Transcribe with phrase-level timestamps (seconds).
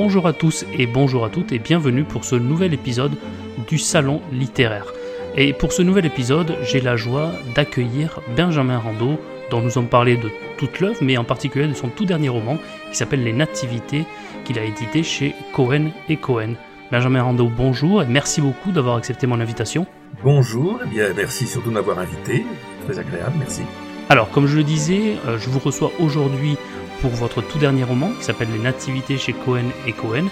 [0.00, 3.16] bonjour à tous et bonjour à toutes et bienvenue pour ce nouvel épisode
[3.66, 4.86] du Salon littéraire.
[5.36, 9.18] Et pour ce nouvel épisode, j'ai la joie d'accueillir Benjamin Rando,
[9.50, 12.58] dont nous avons parlé de toute l'œuvre, mais en particulier de son tout dernier roman
[12.92, 14.04] qui s'appelle Les Nativités,
[14.44, 16.52] qu'il a édité chez Cohen et Cohen.
[16.92, 19.84] Benjamin Rando, bonjour et merci beaucoup d'avoir accepté mon invitation.
[20.22, 22.46] Bonjour, et eh bien merci surtout de m'avoir invité,
[22.86, 23.62] très agréable, merci.
[24.10, 26.56] Alors, comme je le disais, euh, je vous reçois aujourd'hui
[27.00, 30.26] pour votre tout dernier roman qui s'appelle Les Nativités chez Cohen et Cohen,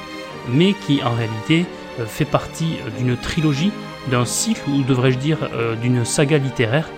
[0.48, 1.66] mais qui en réalité
[2.00, 3.72] euh, fait partie d'une trilogie,
[4.10, 6.88] d'un cycle, ou devrais-je dire euh, d'une saga littéraire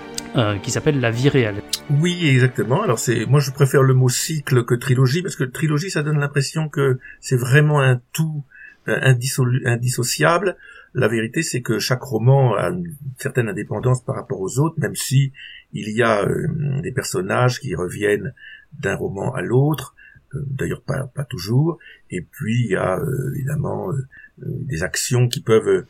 [0.62, 1.62] qui s'appelle La vie réelle.
[1.90, 2.82] Oui, exactement.
[2.82, 6.20] Alors c'est, moi je préfère le mot cycle que trilogie parce que trilogie ça donne
[6.20, 8.44] l'impression que c'est vraiment un tout
[8.86, 10.56] indissociable.
[10.94, 14.94] La vérité, c'est que chaque roman a une certaine indépendance par rapport aux autres, même
[14.94, 15.32] si
[15.72, 18.32] il y a euh, des personnages qui reviennent
[18.72, 19.94] d'un roman à l'autre,
[20.34, 21.78] euh, d'ailleurs pas, toujours,
[22.10, 23.90] et puis il y a euh, évidemment
[24.38, 25.84] des actions qui peuvent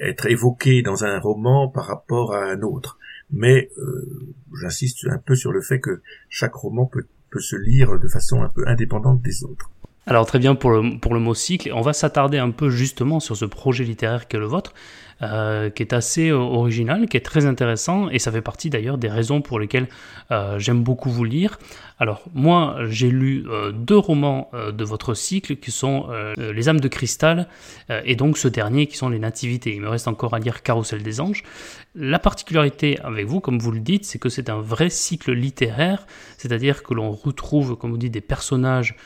[0.00, 2.98] être évoquées dans un roman par rapport à un autre.
[3.30, 3.70] Mais
[4.60, 7.06] j'insiste un peu sur le fait que chaque roman peut,
[7.38, 9.70] se lire de façon un peu indépendante des autres.
[10.06, 13.36] Alors très bien pour le, pour mot cycle, on va s'attarder un peu justement sur
[13.36, 14.74] ce projet littéraire qu'est le vôtre,
[15.22, 18.98] euh, qui est assez euh, original, qui est très intéressant, et ça fait partie d'ailleurs
[18.98, 19.88] des raisons pour lesquelles
[20.30, 21.58] euh, j'aime beaucoup vous lire.
[21.98, 27.48] Alors moi j'ai lu deux romans de votre cycle qui sont Les âmes de cristal
[27.88, 29.74] et donc ce dernier qui sont Les nativités.
[29.74, 31.44] Il me reste encore à lire Carrousel des anges.
[31.94, 36.08] La particularité avec vous, comme vous le dites, c'est que c'est un vrai cycle littéraire,
[36.38, 38.96] c'est-à-dire que l'on retrouve, comme vous dites, des personnages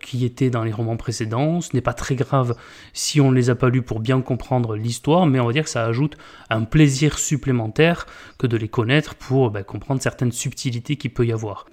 [0.00, 1.60] qui étaient dans les romans précédents.
[1.60, 2.56] Ce n'est pas très grave
[2.94, 5.64] si on ne les a pas lus pour bien comprendre l'histoire, mais on va dire
[5.64, 6.16] que ça ajoute
[6.48, 8.06] un plaisir supplémentaire
[8.38, 11.66] que de les connaître pour ben, comprendre certaines subtilités qu'il peut y avoir.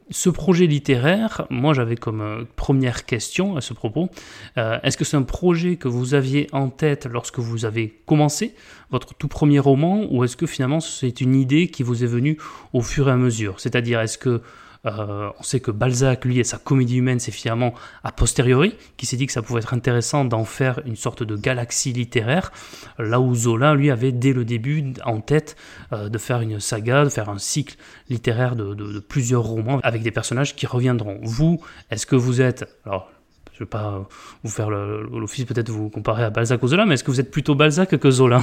[0.50, 4.10] Projet littéraire, moi j'avais comme euh, première question à ce propos,
[4.58, 8.56] euh, est-ce que c'est un projet que vous aviez en tête lorsque vous avez commencé
[8.90, 12.40] votre tout premier roman, ou est-ce que finalement c'est une idée qui vous est venue
[12.74, 13.60] au fur et à mesure?
[13.60, 14.42] C'est-à-dire est-ce que
[14.86, 17.74] euh, on sait que Balzac, lui, et sa comédie humaine, c'est finalement
[18.04, 21.36] a posteriori, qui s'est dit que ça pouvait être intéressant d'en faire une sorte de
[21.36, 22.52] galaxie littéraire,
[22.98, 25.56] là où Zola, lui, avait dès le début en tête
[25.92, 27.76] euh, de faire une saga, de faire un cycle
[28.10, 31.20] littéraire de, plusieurs romans avec des personnages qui reviendront.
[31.24, 32.66] Vous, est-ce que vous êtes...
[32.86, 33.12] Alors,
[33.54, 34.08] je ne vais pas
[34.44, 37.32] vous faire l'office peut-être vous comparer à Balzac ou Zola, mais est-ce que vous êtes
[37.32, 38.42] plutôt Balzac que Zola?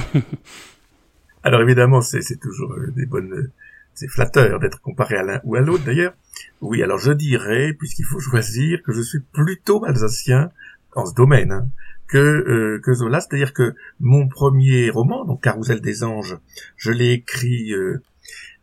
[1.43, 3.49] Alors évidemment, c'est toujours euh, des bonnes
[3.97, 6.13] c'est flatteur d'être comparé à l'un ou à l'autre d'ailleurs.
[6.61, 10.51] Oui, alors je dirais, puisqu'il faut choisir, que je suis plutôt alsacien
[10.95, 11.67] dans ce domaine hein,
[12.07, 13.21] que, euh, que Zola.
[13.21, 16.37] C'est-à-dire que mon premier roman, donc Carousel des anges,
[16.75, 17.99] je l'ai écrit, euh,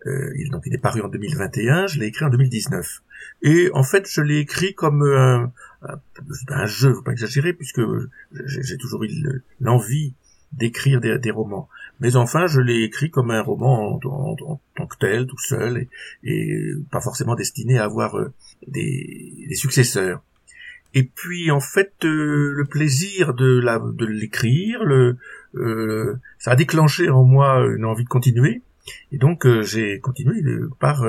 [0.06, 3.02] euh, il, donc il est paru en 2021, je l'ai écrit en 2019.
[3.42, 5.52] Et en fait, je l'ai écrit comme un,
[5.82, 6.00] un,
[6.46, 7.82] un jeu, faut pas exagérer, puisque
[8.46, 9.10] j'ai toujours eu
[9.60, 10.14] l'envie
[10.56, 11.68] d'écrire des, romans.
[12.00, 15.86] Mais enfin, je l'ai écrit comme un roman en, tant que tel, tout seul,
[16.24, 18.32] et, pas forcément destiné à avoir euh,
[18.66, 20.22] des, successeurs.
[20.94, 24.80] Et puis, en fait, euh, le plaisir de, l'écrire,
[25.54, 28.62] euh, ça a déclenché en moi une envie de continuer.
[29.12, 30.42] Et donc, j'ai continué
[30.78, 31.04] par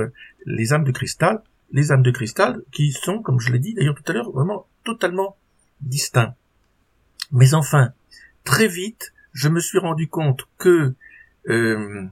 [0.46, 1.42] les âmes de cristal,
[1.72, 4.68] les âmes de cristal qui sont, comme je l'ai dit d'ailleurs tout à l'heure, vraiment
[4.84, 5.36] totalement
[5.82, 6.36] distincts.
[7.32, 7.92] Mais enfin,
[8.44, 10.94] très vite, je me suis rendu compte que
[11.50, 12.06] euh,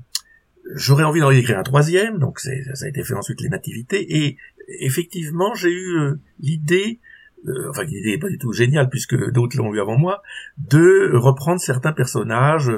[0.75, 4.38] j'aurais envie d'en écrire un troisième, donc ça a été fait ensuite les nativités, et
[4.81, 7.00] effectivement j'ai eu euh, l'idée,
[7.47, 10.22] euh, enfin l'idée n'est pas du tout géniale puisque d'autres l'ont eu avant moi,
[10.57, 12.72] de reprendre certains personnages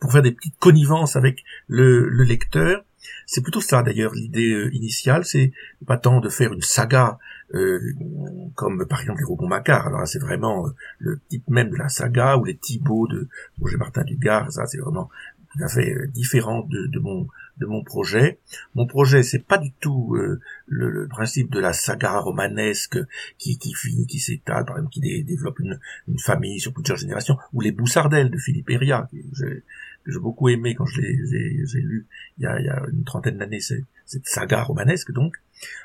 [0.00, 2.84] pour faire des petites connivences avec le, le lecteur.
[3.26, 5.52] C'est plutôt ça d'ailleurs l'idée initiale, c'est
[5.86, 7.18] pas tant de faire une saga
[7.54, 7.80] euh,
[8.54, 9.86] comme par exemple les Robons Macquart.
[9.86, 13.28] Alors c'est vraiment euh, le type même de la saga ou les Thibauts de
[13.60, 14.50] Roger Martin Dugard.
[14.52, 15.10] Ça c'est vraiment
[15.52, 17.26] tout à fait euh, différent de, de, mon
[17.58, 18.38] de mon projet.
[18.74, 20.16] Mon projet c'est pas du tout
[20.66, 22.98] le, principe de la saga romanesque
[23.38, 25.78] qui, qui finit, qui s'étale, par exemple, qui développe une,
[26.08, 29.08] une, famille sur plusieurs générations, ou les Boussardelles de Philippe Héria,
[30.06, 32.06] j'ai beaucoup aimé quand je les ai lus
[32.38, 35.36] il y a, il y a une trentaine d'années, cette saga romanesque donc.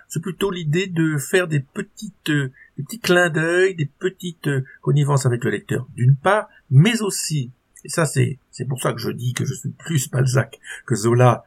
[0.07, 4.65] C'est plutôt l'idée de faire des petites, euh, des petits clins d'œil, des petites euh,
[4.81, 7.51] connivences avec le lecteur, d'une part, mais aussi,
[7.83, 10.95] et ça c'est, c'est pour ça que je dis que je suis plus Balzac que
[10.95, 11.43] Zola,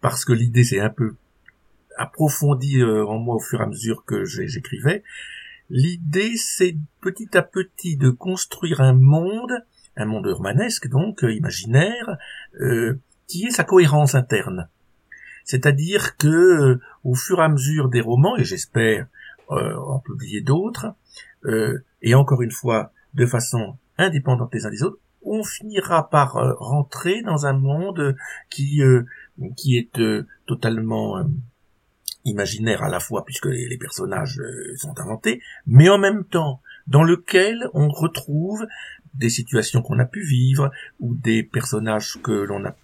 [0.00, 1.14] parce que l'idée s'est un peu
[1.96, 5.02] approfondie euh, en moi au fur et à mesure que j'écrivais.
[5.68, 9.52] L'idée c'est petit à petit de construire un monde,
[10.00, 12.18] un monde romanesque donc, imaginaire,
[13.26, 14.68] qui ait sa cohérence interne.
[15.44, 19.06] C'est-à-dire que euh, au fur et à mesure des romans, et j'espère
[19.50, 20.94] euh, en publier d'autres,
[21.44, 26.36] euh, et encore une fois de façon indépendante les uns des autres, on finira par
[26.36, 28.16] euh, rentrer dans un monde
[28.48, 29.04] qui euh,
[29.56, 31.24] qui est euh, totalement
[32.24, 34.40] imaginaire à la fois puisque les, personnages
[34.76, 38.66] sont inventés, mais en même temps dans lequel on retrouve
[39.14, 40.70] des situations qu'on a pu vivre
[41.00, 42.76] ou des personnages que l'on a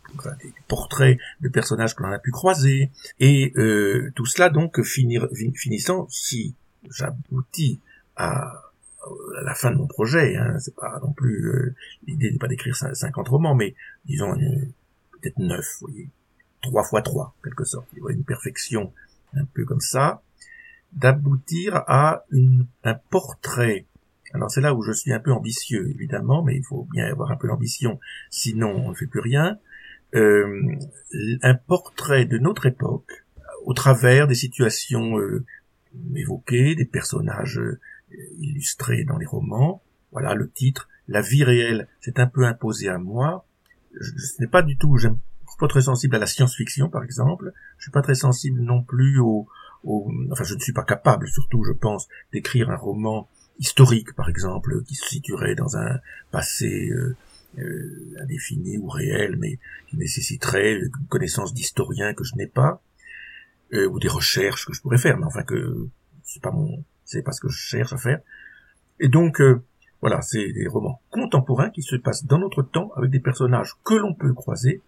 [0.43, 2.91] des portraits de personnages que l'on a pu croiser.
[3.21, 3.53] Et
[4.15, 6.55] tout cela donc finir, finissant si
[6.91, 7.81] j'aboutis
[8.17, 8.67] à
[9.43, 11.75] la fin de mon projet, hein, c'est pas non plus euh,
[12.07, 13.75] l'idée n'est pas d'écrire 50 romans, mais
[14.05, 14.35] disons
[15.13, 16.09] peut-être neuf, voyez,
[16.63, 18.93] trois fois trois, quelque sorte, une perfection
[19.35, 20.23] un peu comme ça,
[20.93, 22.25] d'aboutir à
[22.85, 23.85] un portrait.
[24.37, 27.31] Alors c'est là où je suis un peu ambitieux, évidemment, mais il faut bien avoir
[27.31, 27.99] un peu l'ambition,
[28.31, 29.59] sinon on ne fait plus rien.
[30.15, 30.77] Euh,
[31.43, 33.25] un portrait de notre époque,
[33.65, 35.45] au travers des situations euh,
[36.15, 37.61] évoquées, des personnages
[38.39, 39.83] illustré dans les romans.
[40.13, 40.89] Voilà le titre.
[41.09, 43.47] La vie réelle s'est un peu imposée à moi.
[43.99, 45.19] Je, ce n'est pas du tout, j'aime
[45.59, 47.53] pas très sensible à la science-fiction, par exemple.
[47.79, 49.49] Je suis pas très sensible non plus au,
[49.85, 54.29] au, enfin, je ne suis pas capable, surtout, je pense, d'écrire un roman historique, par
[54.29, 55.99] exemple, qui se situerait dans un
[56.31, 57.17] passé euh,
[57.59, 59.59] euh, indéfini ou réel, mais
[59.89, 62.83] qui nécessiterait une connaissance d'historien que je n'ai pas,
[63.73, 65.89] euh, ou des recherches que je pourrais faire, mais enfin que
[66.23, 68.21] c'est pas mon, c'est pas ce que je cherche à faire.
[69.01, 69.41] Et donc,
[70.01, 73.95] voilà, c'est des romans contemporains qui se passent dans notre temps avec des personnages que
[73.95, 74.81] l'on peut croiser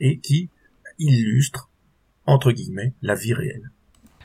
[0.00, 0.50] et qui
[0.98, 1.70] illustrent,
[2.26, 3.70] entre guillemets, la vie réelle.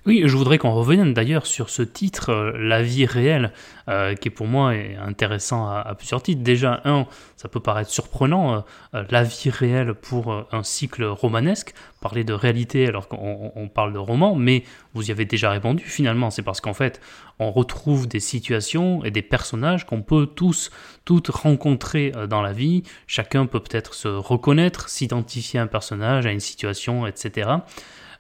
[0.08, 3.54] Oui, je voudrais qu'on revienne d'ailleurs sur ce titre, euh, La vie réelle,
[3.88, 6.42] euh, qui pour moi est intéressant à, plusieurs titres.
[6.42, 7.06] Déjà, un,
[7.38, 8.66] ça peut paraître surprenant,
[8.96, 14.00] euh, la vie réelle pour un cycle romanesque, parler de réalité alors qu'on parle de
[14.00, 14.64] roman, mais
[14.96, 17.00] vous y avez déjà répondu finalement, c'est parce qu'en fait,
[17.38, 20.72] on retrouve des situations et des personnages qu'on peut tous,
[21.06, 22.82] toutes rencontrer dans la vie.
[23.06, 27.50] Chacun peut peut-être se reconnaître, s'identifier à un personnage, à une situation, etc.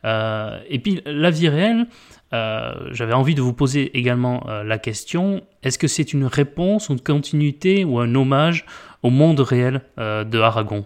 [0.06, 1.88] Euh, et puis la vie réelle,
[2.33, 6.89] euh, j'avais envie de vous poser également euh, la question, est-ce que c'est une réponse,
[6.89, 8.65] une continuité ou un hommage
[9.03, 10.86] au monde réel de Aragon?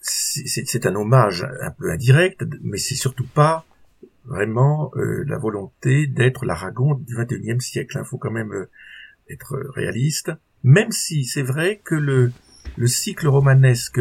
[0.00, 3.64] C'est un hommage un peu indirect, mais c'est surtout pas
[4.26, 7.98] vraiment la volonté d'être l'Aragon du XXIe siècle.
[8.02, 8.52] Il faut quand même
[9.30, 10.30] être réaliste,
[10.62, 12.32] même si c'est vrai que le,
[12.76, 14.00] le cycle romanesque,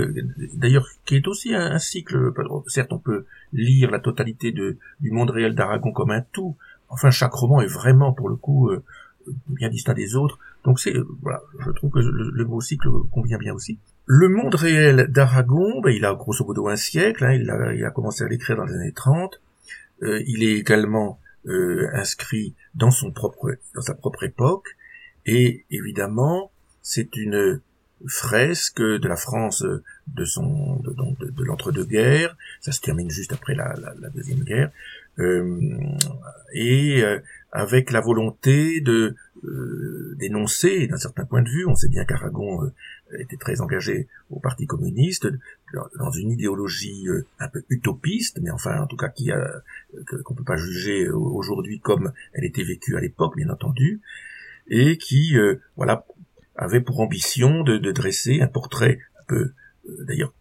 [0.56, 2.34] d'ailleurs qui est aussi un, cycle,
[2.68, 6.56] certes on peut lire la totalité de, du monde réel d'Aragon comme un tout,
[6.90, 8.84] enfin chaque roman est vraiment pour le coup euh,
[9.48, 13.54] bien distinct des autres, donc c'est voilà, je trouve que le, mot cycle convient bien
[13.54, 13.80] aussi.
[14.06, 17.86] Le monde réel d'Aragon, ben, il a grosso modo un siècle, hein, il, a, il,
[17.86, 19.40] a, commencé à l'écrire dans les années 30,
[20.04, 24.76] euh, il est également euh, inscrit dans son propre dans sa propre époque,
[25.26, 26.52] et évidemment
[26.82, 27.62] c'est une
[28.08, 29.64] fresque de la France
[30.08, 32.36] de son de, de, de l'entre-deux-guerres.
[32.62, 34.72] Ça se termine juste après la, la, la deuxième guerre,
[35.20, 35.78] euh,
[36.54, 37.20] et euh,
[37.52, 41.66] avec la volonté de euh, dénoncer d'un certain point de vue.
[41.66, 42.74] On sait bien qu'Aragon euh,
[43.20, 45.28] était très engagé au Parti communiste
[45.98, 47.08] dans une idéologie
[47.40, 49.32] un peu utopiste, mais enfin en tout cas qui
[50.24, 54.02] qu'on peut pas juger aujourd'hui comme elle était vécue à l'époque, bien entendu,
[54.68, 55.36] et qui
[55.76, 56.06] voilà
[56.56, 59.54] avait pour ambition de, dresser un portrait un peu,
[59.90, 60.34] euh, d'ailleurs,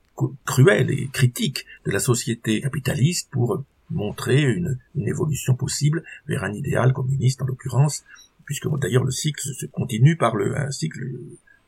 [0.44, 6.92] cruel et critique de la société capitaliste pour montrer une, évolution possible vers un idéal
[6.92, 8.04] communiste en l'occurrence,
[8.44, 11.00] puisque d'ailleurs le cycle se continue par le, un cycle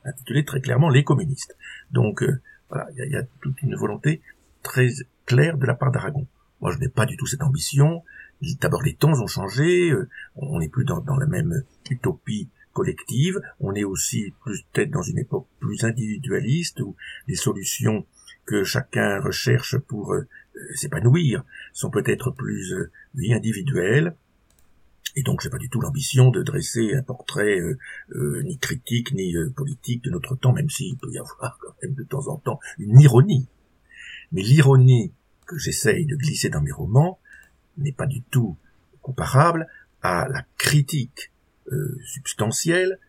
[0.03, 1.55] intitulé très clairement les communistes.
[1.91, 4.21] Donc euh, voilà, il y a, toute une volonté
[4.63, 4.89] très
[5.25, 6.27] claire de la part d'Aragon.
[6.61, 8.03] Moi, je n'ai pas du tout cette ambition.
[8.61, 9.91] D'abord, les temps ont changé.
[9.91, 13.41] Euh, on n'est plus dans, dans la même utopie collective.
[13.59, 16.95] On est aussi plus peut-être dans une époque plus individualiste où
[17.27, 18.05] les solutions
[18.45, 20.27] que chacun recherche pour euh,
[20.75, 22.91] s'épanouir sont peut-être plus euh,
[23.31, 24.15] individuelles.
[25.15, 29.33] Et donc j'ai pas du tout l'ambition de dresser un portrait euh, ni critique ni
[29.55, 32.59] politique de notre temps, même s'il peut y avoir quand même de temps en temps
[32.77, 33.47] une ironie.
[34.33, 35.13] Mais l'ironie
[35.47, 37.19] que j'essaye de glisser dans mes romans
[37.77, 38.57] n'est pas du tout
[39.01, 39.67] comparable
[40.01, 41.31] à la critique
[41.71, 42.99] euh, substantiel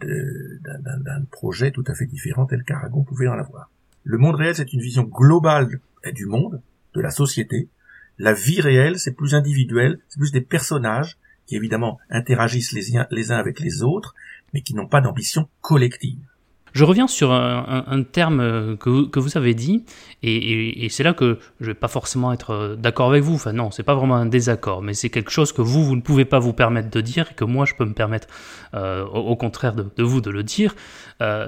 [0.00, 3.70] d'un projet tout à fait différent tel qu'Aragon pouvait en avoir.
[4.04, 5.80] Le monde réel, c'est une vision globale
[6.12, 6.62] du monde,
[6.94, 7.68] de la société.
[8.16, 13.06] La vie réelle, c'est plus individuel, c'est plus des personnages qui évidemment interagissent les uns,
[13.10, 14.14] les uns avec les autres,
[14.54, 16.20] mais qui n'ont pas d'ambition collective.
[16.78, 19.84] Je reviens sur un, terme que, vous avez dit,
[20.22, 23.34] et, c'est là que je vais pas forcément être d'accord avec vous.
[23.34, 26.00] Enfin non, c'est pas vraiment un désaccord, mais c'est quelque chose que vous, vous ne
[26.00, 28.28] pouvez pas vous permettre de dire, et que moi, je peux me permettre,
[28.74, 30.76] au, contraire de, vous, de le dire.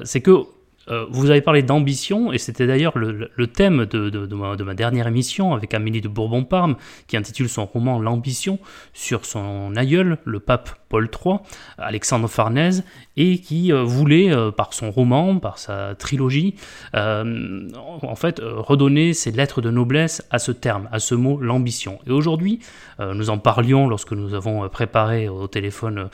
[0.02, 0.46] c'est que
[0.90, 5.72] euh, vous avez parlé d'ambition, et c'était d'ailleurs le, thème de, ma, dernière émission avec
[5.74, 8.58] Amélie de Bourbon-Parme, qui intitule son roman L'ambition,
[8.92, 11.36] sur son aïeul, le pape Paul III,
[11.78, 12.84] Alexandre Farnèse,
[13.20, 16.54] et qui euh, voulait, euh, par son roman, par sa trilogie,
[16.94, 21.98] en fait, redonner ses lettres de noblesse à ce terme, à ce mot, l'ambition.
[22.06, 22.60] Et aujourd'hui,
[22.98, 26.08] nous en parlions lorsque nous avons préparé au téléphone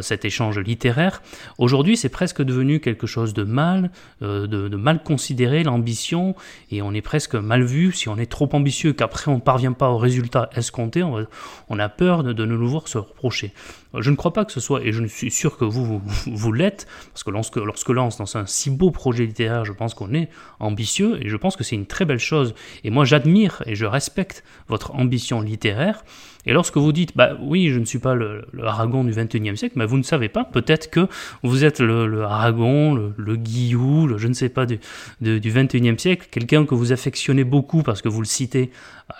[0.00, 1.22] cet échange littéraire,
[1.58, 3.90] aujourd'hui c'est presque devenu quelque chose de mal,
[4.22, 6.34] euh, de, mal considérer l'ambition
[6.70, 9.72] et on est presque mal vu si on est trop ambitieux qu'après on ne parvient
[9.72, 11.26] pas au résultat escompté, on,
[11.68, 13.52] on a peur de, de nous voir se reprocher.
[13.98, 16.86] Je ne crois pas que ce soit, et je suis sûr que vous, vous, l'êtes,
[17.12, 19.94] parce que lorsque, lorsque là on se lance un si beau projet littéraire, je pense
[19.94, 20.30] qu'on est
[20.60, 22.54] ambitieux, et je pense que c'est une très belle chose.
[22.84, 26.04] Et moi j'admire et je respecte votre ambition littéraire.
[26.46, 29.74] Et lorsque vous dites, bah oui, je ne suis pas le, Aragon du 21e siècle,
[29.76, 31.06] mais vous ne savez pas, peut-être que
[31.42, 34.78] vous êtes le, Aragon, le, le, Guillou, le je ne sais pas du,
[35.20, 38.70] du 21e siècle, quelqu'un que vous affectionnez beaucoup parce que vous le citez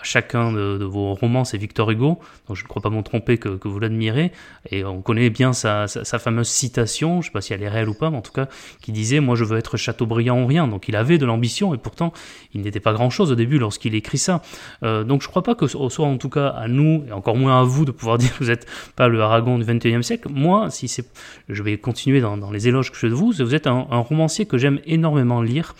[0.01, 3.67] chacun de, vos romans, c'est Victor Hugo, donc je ne crois pas m'en tromper que,
[3.67, 4.31] vous l'admirez,
[4.69, 7.89] et on connaît bien sa, fameuse citation, je ne sais pas si elle est réelle
[7.89, 8.47] ou pas, mais en tout cas,
[8.81, 11.77] qui disait «moi je veux être Chateaubriand ou rien», donc il avait de l'ambition, et
[11.77, 12.13] pourtant
[12.53, 14.41] il n'était pas grand-chose au début lorsqu'il écrit ça.
[14.83, 17.35] Euh, donc je ne crois pas que ce soit en tout cas à nous, encore
[17.35, 20.27] moins à vous, de pouvoir dire que vous n'êtes pas le Aragon du 21e siècle.
[20.31, 21.05] Moi, si c'est,
[21.49, 24.45] je vais continuer dans, les éloges que je fais de vous, vous êtes un romancier
[24.45, 25.73] que j'aime énormément lire,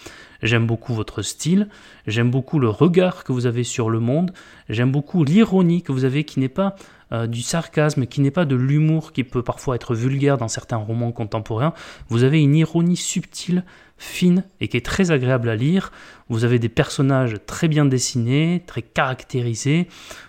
[0.44, 1.70] J'aime beaucoup votre style,
[2.06, 4.34] j'aime beaucoup le regard que vous avez sur le monde,
[4.68, 6.76] j'aime beaucoup l'ironie que vous avez qui n'est pas
[7.14, 10.78] euh, du sarcasme, qui n'est pas de l'humour qui peut parfois être vulgaire dans certains
[10.78, 11.74] romans contemporains.
[12.10, 13.64] Vous avez une ironie subtile,
[13.98, 15.92] fine et qui est très agréable à lire.
[16.30, 19.88] Vous avez des personnages très bien dessinés, très caractérisés.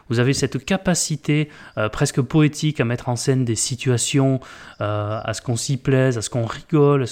[0.09, 1.49] Vous avez cette capacité
[1.79, 4.41] euh, presque poétique à mettre en scène des situations,
[4.81, 7.05] euh, à ce qu'on s'y plaise, à ce qu'on rigole,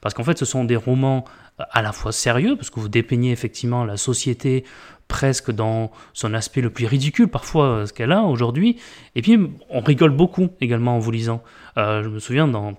[0.00, 1.24] parce qu'en fait ce sont des romans
[1.58, 4.64] à la fois sérieux, parce que vous dépeignez effectivement la société
[5.08, 8.76] presque dans son aspect le plus ridicule parfois euh, ce qu'elle a aujourd'hui,
[9.14, 9.38] et puis
[9.70, 11.42] on rigole beaucoup également en vous lisant.
[11.76, 12.74] Euh, je me souviens dans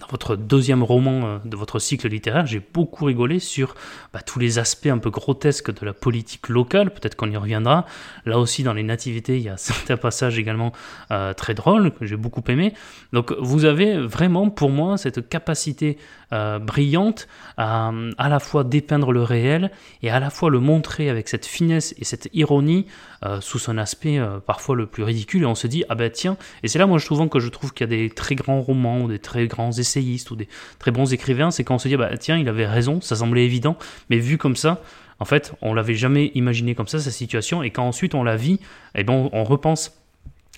[0.00, 3.74] dans votre deuxième roman euh, de votre cycle littéraire, j'ai beaucoup rigolé sur
[4.12, 7.86] bah, tous les aspects un peu grotesques de la politique locale, peut-être qu'on y reviendra.
[8.24, 10.72] Là aussi, dans les nativités, il y a certains passages également
[11.10, 12.74] euh, très drôles que j'ai beaucoup aimé.
[13.12, 15.98] Donc vous avez vraiment pour moi cette capacité
[16.32, 19.70] euh, brillante à à la fois dépeindre le réel
[20.02, 22.86] et à la fois le montrer avec cette finesse et cette ironie
[23.40, 25.42] sous son aspect parfois le plus ridicule.
[25.42, 27.72] Et on se dit, ah ben tiens, et c'est là moi souvent que je trouve
[27.72, 31.12] qu'il y a des très grands romans des très grands essayistes ou des très bons
[31.12, 33.76] écrivains, c'est quand on se dit, bah, tiens, il avait raison, ça semblait évident,
[34.10, 34.82] mais vu comme ça,
[35.18, 38.36] en fait, on l'avait jamais imaginé comme ça, sa situation, et quand ensuite on la
[38.36, 38.60] vit,
[38.94, 39.92] eh ben, on repense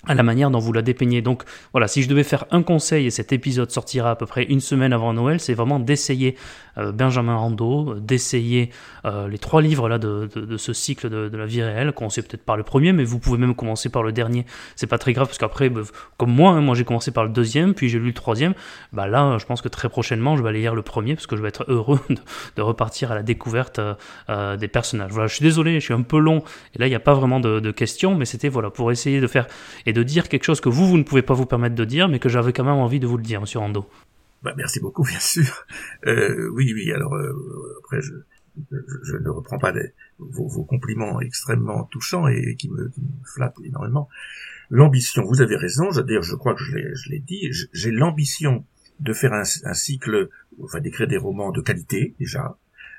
[0.07, 1.21] à la manière dont vous la dépeignez.
[1.21, 4.43] Donc voilà, si je devais faire un conseil, et cet épisode sortira à peu près
[4.43, 6.35] une semaine avant Noël, c'est vraiment d'essayer
[6.77, 8.69] euh, Benjamin Rando, d'essayer
[9.05, 12.57] euh, les trois livres là de, ce cycle de, la vie réelle, commencer peut-être par
[12.57, 15.37] le premier, mais vous pouvez même commencer par le dernier, c'est pas très grave, parce
[15.37, 15.81] qu'après, bah,
[16.17, 18.53] comme moi, hein, moi j'ai commencé par le deuxième, puis j'ai lu le troisième,
[18.93, 21.35] bah là je pense que très prochainement je vais aller lire le premier, parce que
[21.35, 21.99] je vais être heureux
[22.55, 23.79] de, repartir à la découverte
[24.29, 25.11] euh, des personnages.
[25.11, 26.43] Voilà, je suis désolé, je suis un peu long,
[26.75, 29.27] et là il n'y a pas vraiment de, questions, mais c'était voilà, pour essayer de
[29.27, 29.47] faire
[29.89, 32.07] et de dire quelque chose que vous, vous ne pouvez pas vous permettre de dire,
[32.07, 33.89] mais que j'avais quand même envie de vous le dire, monsieur Rando.
[34.43, 35.65] Bah, merci beaucoup, bien sûr.
[36.05, 39.73] Euh, oui, oui, alors euh, après, je, ne reprends pas
[40.19, 42.91] vos, compliments extrêmement touchants et qui me,
[43.25, 44.07] flattent énormément.
[44.69, 48.65] L'ambition, vous avez raison, dire, je crois que je l'ai dit, j'ai l'ambition
[48.99, 50.29] de faire un, un, cycle,
[50.61, 52.57] enfin d'écrire des romans de qualité déjà,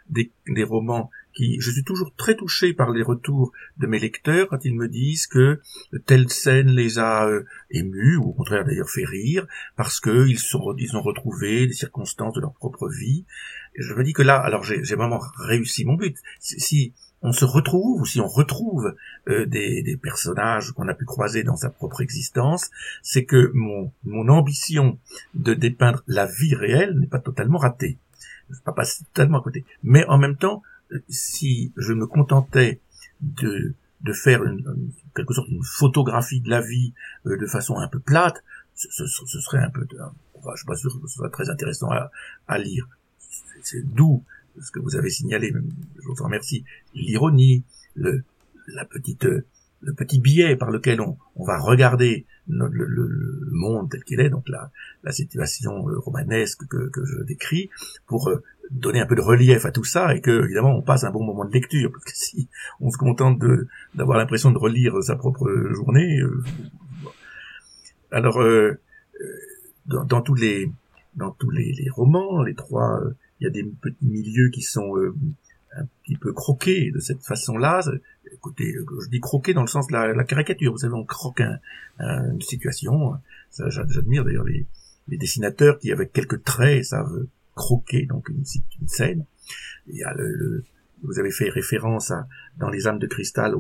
[0.09, 4.65] des, des romans je suis toujours très touché par les retours de mes lecteurs quand
[4.65, 5.61] ils me disent que
[6.07, 9.47] telle scène les a euh, émus, ou au contraire d'ailleurs fait rire,
[9.77, 13.25] parce que ils, ont retrouvé des circonstances de leur propre vie.
[13.77, 16.17] Je me dis que là, alors j'ai vraiment réussi mon but.
[16.41, 18.95] Si on se retrouve, ou si on retrouve
[19.29, 22.71] euh, des, personnages qu'on a pu croiser dans sa propre existence,
[23.03, 23.93] c'est que mon,
[24.29, 24.99] ambition
[25.35, 27.99] de dépeindre la vie réelle n'est pas totalement ratée.
[28.65, 28.75] Pas
[29.15, 29.65] totalement à côté.
[29.83, 30.63] Mais en même temps,
[31.09, 32.81] si je me contentais
[33.21, 36.93] de, de faire une, quelque sorte une photographie de la vie
[37.27, 38.43] euh, de façon un peu plate,
[38.75, 39.87] ce, ce, serait un peu,
[40.35, 42.11] enfin, je suis pas sûr que ce soit très intéressant à,
[42.49, 42.89] à lire.
[43.63, 44.25] C'est d'où
[44.61, 47.63] ce que vous avez signalé, je vous remercie, l'ironie,
[47.95, 48.25] le,
[48.69, 54.03] la petite, le petit biais par lequel on, on va regarder le, le, monde tel
[54.05, 54.71] qu'il est, donc la,
[55.05, 57.71] la situation euh, romanesque que, que je décris,
[58.07, 61.05] pour euh, donner un peu de relief à tout ça et que évidemment on passe
[61.05, 62.49] un bon moment de lecture parce que si
[62.81, 66.43] on se contente de d'avoir l'impression de relire sa propre journée euh,
[68.13, 68.81] alors euh,
[69.87, 70.71] dans, dans, tous les
[71.17, 73.01] dans tous les, les romans les trois
[73.41, 74.95] il y a des petits milieux qui sont
[75.77, 77.81] un petit peu croqués de cette façon-là.
[78.33, 80.73] Écoutez, je dis croquer dans le sens de la, la caricature.
[80.73, 81.59] Vous savez, on croque un,
[81.99, 83.15] une situation.
[83.69, 84.67] J'admire d'ailleurs les,
[85.09, 87.27] les dessinateurs qui, avec quelques traits, savent
[87.61, 88.45] croquer donc une,
[88.89, 89.27] scène.
[89.87, 90.65] Il y a le,
[91.03, 92.27] vous avez fait référence à,
[92.59, 93.55] dans les âmes de cristal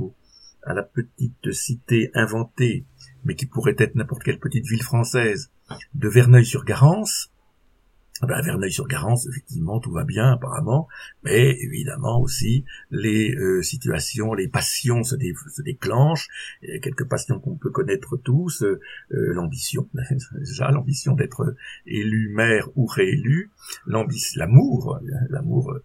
[0.62, 2.86] à la petite cité inventée,
[3.24, 5.50] mais qui pourrait être n'importe quelle petite ville française,
[5.94, 7.30] de Verneuil-sur-Garance.
[8.22, 10.88] Ben, Verneuil-sur-Garance, effectivement, tout va bien apparemment,
[11.24, 15.16] mais évidemment aussi les euh, situations, les passions se,
[15.62, 16.28] déclenchent,
[16.82, 18.78] quelques passions qu'on peut connaître tous, euh,
[19.10, 19.88] l'ambition,
[20.38, 23.50] déjà l'ambition d'être élu maire ou réélu,
[24.36, 25.00] l'amour,
[25.30, 25.78] l'amour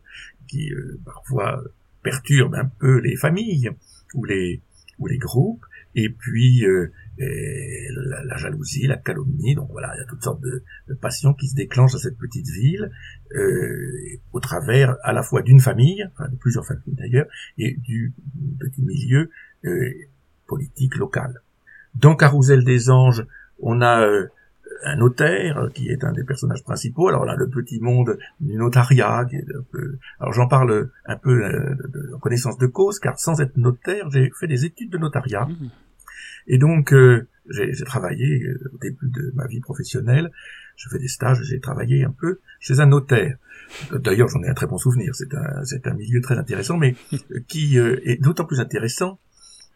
[0.48, 1.64] qui euh, parfois
[2.04, 3.72] perturbe un peu les familles
[4.14, 4.62] ou les
[5.00, 5.66] ou les groupes,
[5.96, 6.64] et puis
[7.22, 10.64] euh, la, jalousie, la calomnie, donc voilà, il y a toutes sortes de,
[11.02, 12.92] passions qui se déclenchent dans cette petite ville,
[13.36, 18.14] euh, au travers à la fois d'une famille, enfin de plusieurs familles d'ailleurs, et du
[18.60, 19.30] petit milieu
[19.66, 19.94] euh,
[20.48, 21.42] politique local.
[21.96, 23.26] Dans Carousel des Anges,
[23.60, 24.28] on a euh,
[24.84, 27.08] un notaire qui est un des personnages principaux.
[27.08, 29.26] Alors là, le petit monde du notariat.
[29.30, 29.98] Qui est un peu...
[30.20, 34.48] Alors j'en parle un peu de, connaissance de cause, car sans être notaire, j'ai fait
[34.48, 35.46] des études de notariat.
[35.46, 35.70] Mmh.
[36.48, 40.32] Et donc, euh, j'ai travaillé euh, au début de ma vie professionnelle,
[40.76, 43.38] je fais des stages, j'ai travaillé un peu chez un notaire.
[43.92, 45.16] D'ailleurs, j'en ai un très bon souvenir.
[45.16, 46.96] C'est un, c'est un milieu très intéressant, mais
[47.48, 49.20] qui euh, est d'autant plus intéressant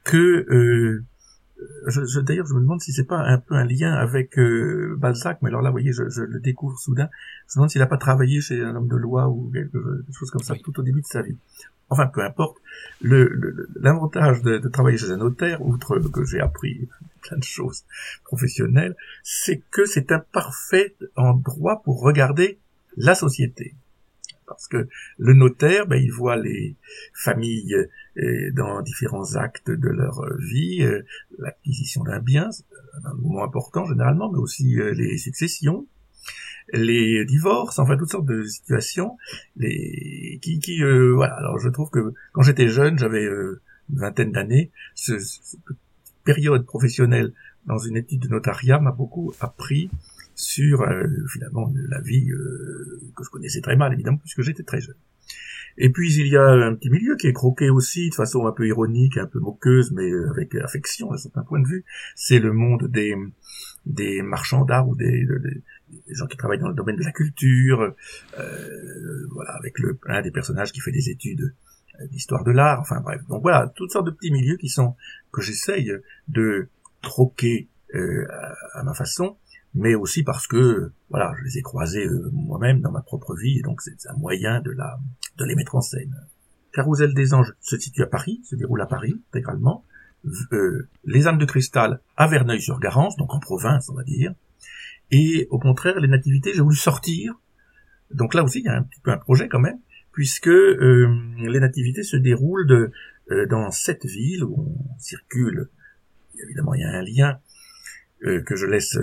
[0.04, 1.04] que
[1.88, 4.40] je, je, d'ailleurs, je me demande si c'est pas un peu un lien avec
[4.98, 7.10] Balzac, mais alors là, vous voyez, je, je, le découvre soudain.
[7.48, 9.80] Je me demande s'il n'a pas travaillé chez un homme de loi ou quelque
[10.14, 11.36] chose comme ça tout au début de sa vie.
[11.90, 12.58] Enfin, peu importe.
[13.02, 16.88] L'avantage de, de, travailler chez un notaire, outre que j'ai appris
[17.22, 17.84] plein de choses
[18.24, 22.60] professionnelles, c'est que c'est un parfait endroit pour regarder
[22.96, 23.74] la société.
[24.46, 26.76] Parce que le notaire, ben, il voit les
[27.14, 27.76] familles
[28.18, 31.02] euh, dans différents actes de leur vie, euh,
[31.38, 32.50] l'acquisition d'un bien,
[33.04, 35.88] un moment important généralement, mais aussi euh, les successions,
[36.74, 39.18] les divorces, enfin toutes sortes de situations,
[39.56, 41.36] les qui, qui euh, voilà.
[41.36, 45.60] Alors je trouve que quand j'étais jeune, j'avais euh, une vingtaine d'années, ce, cette
[46.24, 47.34] période professionnelle
[47.66, 49.90] dans une étude de notariat m'a beaucoup appris
[50.36, 54.96] sur euh, finalement la vie que je connaissais très mal évidemment puisque j'étais très jeune.
[55.82, 58.52] Et puis il y a un petit milieu qui est croqué aussi de façon un
[58.52, 61.86] peu ironique, un peu moqueuse, mais avec affection à certain point de vue.
[62.16, 63.16] C'est le monde des
[63.86, 67.96] des marchands d'art ou des, des gens qui travaillent dans le domaine de la culture,
[68.38, 71.56] euh, voilà, avec le, un des personnages qui fait des études
[72.00, 73.22] euh, d'histoire de l'art, enfin bref.
[73.30, 74.96] Donc voilà, toutes sortes de petits milieux qui sont
[75.32, 75.92] que j'essaye
[76.28, 76.68] de
[77.02, 78.28] troquer euh,
[78.74, 79.38] à, ma façon,
[79.74, 83.60] mais aussi parce que voilà, je les ai croisés euh, moi-même dans ma propre vie,
[83.60, 85.00] et donc c'est un moyen de la
[85.38, 86.16] de les mettre en scène.
[86.74, 89.86] Carousel des Anges se situe à Paris, se déroule à Paris intégralement.
[90.52, 94.34] Euh, les âmes de cristal à Verneuil-sur-Garance, donc en province, on va dire.
[95.12, 97.40] Et au contraire, les nativités, j'ai voulu sortir.
[98.12, 99.80] Donc là aussi, il y a un petit peu un projet quand même,
[100.12, 102.92] puisque euh, les nativités se déroulent de,
[103.50, 105.70] dans sept villes où on circule.
[106.44, 107.40] Évidemment, il y a un lien
[108.22, 108.98] que je laisse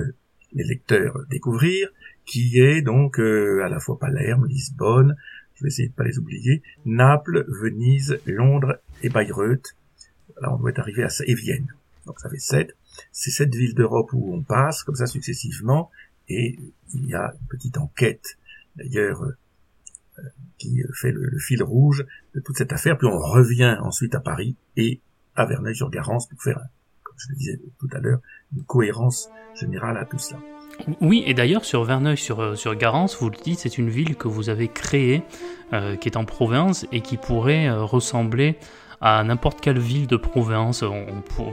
[0.57, 1.89] les lecteurs découvrir,
[2.25, 5.17] qui est donc à la fois Palerme, Lisbonne,
[5.55, 9.77] je vais essayer de pas les oublier, Naples, Venise, Londres et Bayreuth.
[10.41, 11.73] Là, on doit être arrivé à et Vienne.
[12.05, 12.75] Donc ça fait sept
[13.13, 15.91] c'est cette ville d'Europe où on passe comme ça successivement,
[16.29, 16.59] et
[16.95, 18.39] il y a une petite enquête
[18.77, 20.23] d'ailleurs euh,
[20.59, 24.57] qui fait le, fil rouge de toute cette affaire, puis on revient ensuite à Paris
[24.77, 25.01] et
[25.35, 26.69] à Verneuil-sur-Garance pour faire, comme
[27.17, 28.21] je le disais tout à l'heure,
[28.55, 30.41] une cohérence générale à tout cela.
[31.01, 34.69] Oui, et d'ailleurs sur Verneuil-sur-Garance, euh, vous le dites, c'est une ville que vous avez
[34.69, 35.23] créée,
[35.73, 38.59] euh, qui est en province et qui pourrait ressembler
[39.01, 40.85] à n'importe quelle ville de province,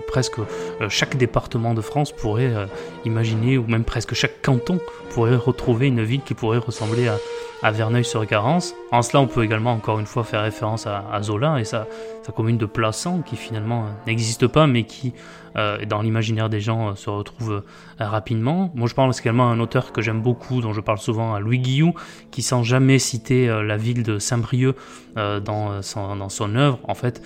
[0.08, 2.66] presque euh, chaque département de France pourrait euh,
[3.06, 4.80] imaginer, ou même presque chaque canton
[5.12, 7.18] pourrait retrouver une ville qui pourrait ressembler à,
[7.64, 8.76] à Verneuil-sur-Garance.
[8.92, 11.88] En cela, on peut également encore une fois faire référence à, Zola et sa,
[12.36, 15.14] commune de Plassans, qui finalement euh, n'existe pas, mais qui,
[15.56, 17.64] euh, dans l'imaginaire des gens, euh, se retrouve
[18.00, 18.70] rapidement.
[18.76, 21.40] Moi, je parle également à un auteur que j'aime beaucoup, dont je parle souvent, à
[21.40, 21.94] Louis Guillou,
[22.32, 24.76] qui sans jamais citer la ville de Saint-Brieuc
[25.16, 27.22] dans, dans son œuvre, en fait,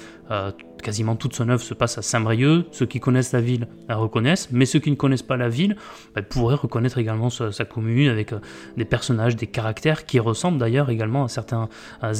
[0.81, 2.65] quasiment toute son œuvre se passe à Saint-Brieuc.
[2.71, 5.75] Ceux qui connaissent la ville la reconnaissent, mais ceux qui ne connaissent pas la ville
[6.15, 8.39] bah, pourraient reconnaître également sa, commune avec euh,
[8.77, 11.69] des personnages, des caractères qui ressemblent d'ailleurs également à certains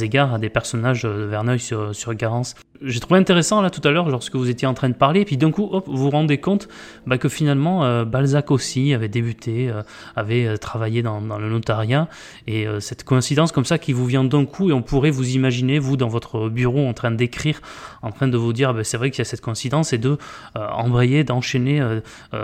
[0.01, 3.91] égards à des personnages de Verneuil sur, sur Garance j'ai trouvé intéressant là tout à
[3.91, 6.39] l'heure lorsque vous étiez en train de parler, puis d'un coup, hop, vous vous rendez
[6.39, 6.67] compte
[7.05, 9.81] bah, que finalement euh, Balzac aussi avait débuté, euh,
[10.15, 12.07] avait euh, travaillé dans, dans, le notariat,
[12.45, 15.79] et cette coïncidence comme ça qui vous vient d'un coup, et on pourrait vous imaginer,
[15.79, 17.61] vous, dans votre bureau, en train d'écrire,
[18.01, 20.17] en train de vous dire, bah, c'est vrai qu'il y a cette coïncidence, et de
[20.55, 21.81] embrayer, d'enchaîner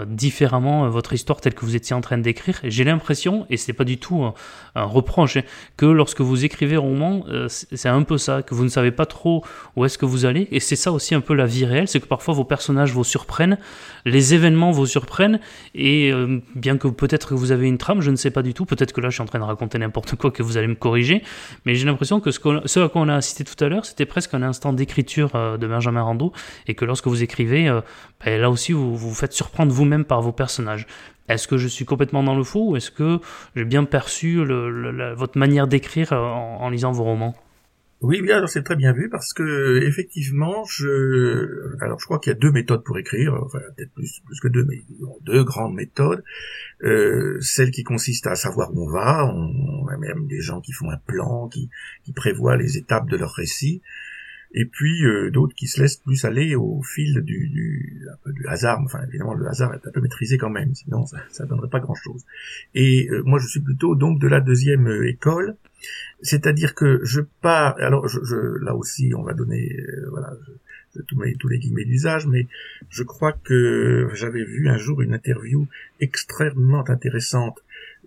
[0.07, 2.59] différemment votre histoire telle que vous étiez en train d'écrire.
[2.63, 4.23] J'ai l'impression, et c'est pas du tout
[4.75, 5.43] un reproche, hein,
[5.77, 9.05] que lorsque vous écrivez un roman, c'est un peu ça, que vous ne savez pas
[9.05, 9.43] trop
[9.75, 11.99] où est-ce que vous allez, et c'est ça aussi un peu la vie réelle, c'est
[11.99, 13.57] que parfois vos personnages vous surprennent,
[14.05, 15.39] les événements vous surprennent,
[15.75, 18.53] et euh, bien que peut-être que vous avez une trame, je ne sais pas du
[18.53, 20.67] tout, peut-être que là je suis en train de raconter n'importe quoi, que vous allez
[20.67, 21.23] me corriger,
[21.65, 24.05] mais j'ai l'impression que ce, ce, à quoi on a assisté tout à l'heure, c'était
[24.05, 26.33] presque un instant d'écriture euh, de Benjamin Rando,
[26.67, 27.81] et que lorsque vous écrivez, euh,
[28.23, 30.87] ben, là aussi vous vous faites surprendre vous-même par vos personnages.
[31.29, 33.19] Est-ce que je suis complètement dans le faux ou est-ce que
[33.55, 34.43] j'ai bien perçu
[35.15, 37.33] votre manière d'écrire en lisant vos romans?
[38.03, 42.35] Oui, bien, c'est très bien vu parce que effectivement, je, alors je crois qu'il y
[42.35, 44.83] a deux méthodes pour écrire, enfin peut-être plus, plus que deux, mais
[45.21, 46.21] deux grandes méthodes.
[46.83, 50.73] Euh, celle qui consiste à savoir où on va, on, a même des gens qui
[50.73, 51.69] font un plan, qui,
[52.03, 53.81] qui prévoient les étapes de leur récit,
[54.53, 58.47] et puis euh, d'autres qui se laissent plus aller au fil du, du, un du
[58.47, 58.79] hasard.
[58.83, 61.79] Enfin, évidemment, le hasard est un peu maîtrisé quand même, sinon ça, ça donnerait pas
[61.79, 62.23] grand-chose.
[62.75, 65.55] Et euh, moi, je suis plutôt donc de la deuxième euh, école,
[66.21, 67.75] c'est-à-dire que je pars.
[67.79, 68.07] Alors,
[68.61, 69.75] là aussi, on va donner,
[70.09, 70.33] voilà,
[70.95, 72.47] je, je mets tous les guillemets d'usage, mais
[72.89, 75.67] je crois que j'avais vu un jour une interview
[75.99, 77.59] extrêmement intéressante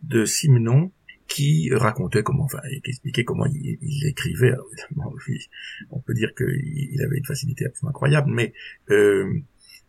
[0.02, 0.90] de Simenon
[1.28, 4.52] qui racontait comment, enfin, qui expliquait comment il, écrivait.
[4.52, 5.14] Alors, évidemment,
[5.90, 8.52] on peut dire qu'il avait une facilité absolument incroyable, mais
[8.90, 9.42] euh,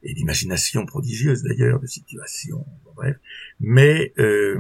[0.04, 2.66] et d'imagination prodigieuse d'ailleurs, de situations,
[2.98, 3.18] bref.
[3.60, 4.58] Mais euh,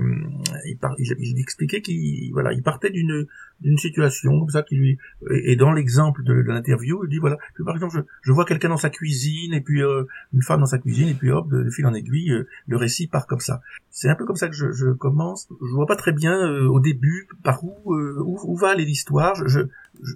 [0.66, 0.78] il,
[1.20, 3.28] il, expliquait qu'il voilà, il partait d'une
[3.62, 4.98] d'une situation comme ça qui lui
[5.32, 8.90] et dans l'exemple de, l'interview, il dit voilà, par exemple, je, vois quelqu'un dans sa
[8.90, 11.94] cuisine et puis euh, une femme dans sa cuisine et puis hop, de, fil en
[11.94, 13.62] aiguille, euh, le récit part comme ça.
[13.90, 15.48] C'est un peu comme ça que je, je commence.
[15.50, 19.36] Je vois pas très bien euh, au début par où, où, où va aller l'histoire.
[19.48, 19.62] Je,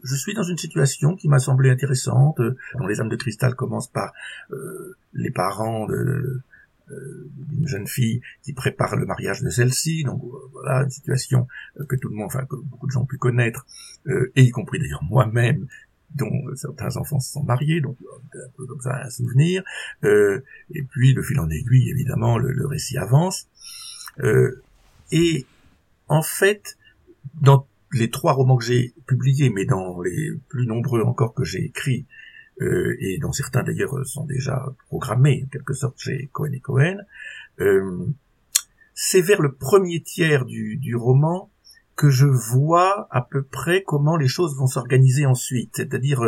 [0.03, 2.39] je, suis dans une situation qui m'a semblé intéressante,
[2.77, 4.13] dont les âmes de cristal commencent par
[5.13, 6.41] les parents de
[6.89, 11.47] d'une jeune fille qui prépare le mariage de celle-ci, donc euh, voilà une situation
[11.79, 13.65] euh, que tout le monde, enfin que beaucoup de gens ont pu connaître,
[14.07, 15.67] euh, et y compris d'ailleurs moi-même,
[16.15, 17.97] dont certains enfants se sont mariés, donc
[18.35, 19.63] un peu comme ça un souvenir.
[20.03, 23.47] et puis de fil en aiguille, évidemment, le, le récit avance.
[25.13, 25.45] et
[26.09, 26.77] en fait,
[27.41, 31.63] dans les trois romans que j'ai publiés, mais dans les plus nombreux encore que j'ai
[31.63, 32.05] écrits,
[32.59, 36.97] euh, et dont certains d'ailleurs sont déjà programmés en quelque sorte chez Cohen et Cohen,
[37.59, 38.05] euh,
[38.93, 41.49] c'est vers le premier tiers du, du roman
[41.95, 46.21] que je vois à peu près comment les choses vont s'organiser ensuite, c'est-à-dire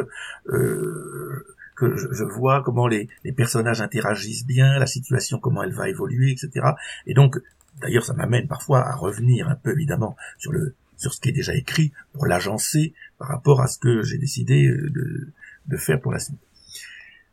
[0.48, 5.90] euh, que je, vois comment les, les, personnages interagissent bien, la situation comment elle va
[5.90, 6.68] évoluer, etc.
[7.08, 7.40] Et donc,
[7.82, 11.34] d'ailleurs, ça m'amène parfois à revenir un peu évidemment sur le sur ce qui est
[11.34, 15.28] déjà écrit pour l'agencer par rapport à ce que j'ai décidé de,
[15.68, 16.40] de faire pour la suite.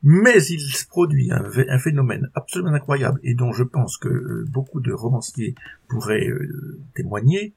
[0.02, 4.80] Mais il se produit un, phénomène absolument incroyable et dont je pense que euh, beaucoup
[4.80, 5.54] de romanciers
[5.88, 7.52] pourraient euh, témoigner,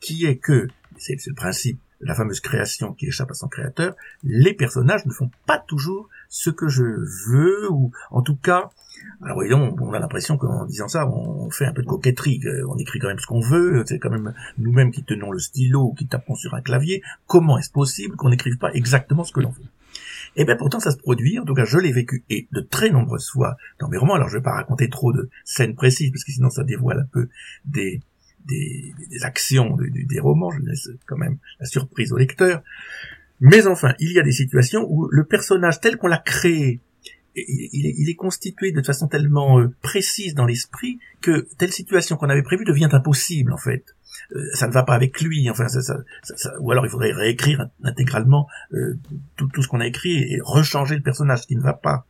[0.00, 4.54] qui est que, c'est le principe la fameuse création qui échappe à son créateur, les
[4.54, 6.84] personnages ne font pas toujours ce que je
[7.28, 8.70] veux, ou en tout cas,
[9.22, 12.76] alors voyons, on a l'impression qu'en disant ça, on fait un peu de coquetterie, on
[12.76, 15.94] écrit quand même ce qu'on veut, c'est quand même nous-mêmes qui tenons le stylo ou
[15.94, 19.50] qui tapons sur un clavier, comment est-ce possible qu'on n'écrive pas exactement ce que l'on
[19.50, 19.64] veut?
[20.36, 22.60] Et eh bien pourtant ça se produit, en tout cas je l'ai vécu et de
[22.60, 24.14] très nombreuses fois dans mes romans.
[24.14, 27.08] Alors je vais pas raconter trop de scènes précises parce que sinon ça dévoile un
[27.12, 27.28] peu
[27.64, 28.00] des
[28.46, 30.50] des, des actions des romans.
[30.50, 32.62] Je laisse quand même la surprise au lecteur.
[33.40, 36.80] Mais enfin, il y a des situations où le personnage tel qu'on l'a créé,
[37.46, 42.16] il est, il est, constitué de façon tellement euh, précise dans l'esprit que telle situation
[42.16, 43.84] qu'on avait prévue devient impossible en fait.
[44.32, 45.48] Euh, ça ne va pas avec lui.
[45.50, 48.98] Enfin, ça, ça, ça, ou alors il faudrait réécrire intégralement euh,
[49.36, 52.06] tout, tout, ce qu'on a écrit et rechanger le personnage, qui ne va pas.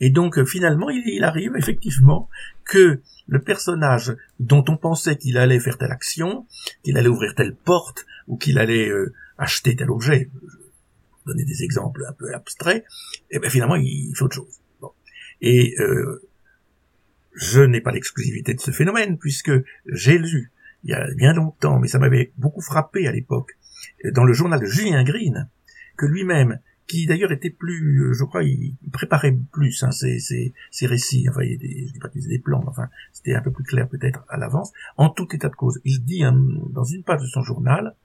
[0.00, 2.28] Et donc euh, finalement, il, il, arrive effectivement
[2.64, 6.46] que le personnage dont on pensait qu'il allait faire telle action,
[6.84, 8.90] qu'il allait ouvrir telle porte ou qu'il allait
[9.38, 12.84] acheter tel objet, je donner des exemples un peu abstraits,
[13.30, 14.60] eh bien finalement il, fait autre chose.
[15.40, 15.76] Et
[17.34, 19.52] je n'ai pas l'exclusivité de ce phénomène puisque
[19.86, 20.50] j'ai lu
[20.86, 23.58] il y a bien longtemps, mais ça m'avait beaucoup frappé à l'époque,
[24.12, 25.48] dans le journal de Julien Green,
[25.96, 31.26] que lui-même, qui d'ailleurs était plus, euh, je crois, il, préparait plus hein, ses, récits.
[31.28, 33.88] Enfin, il des, je dis pas qu'il des plans, enfin, c'était un peu plus clair
[33.88, 34.72] peut-être à l'avance.
[34.96, 37.96] En tout état de cause, il dit hein, dans une page de son journal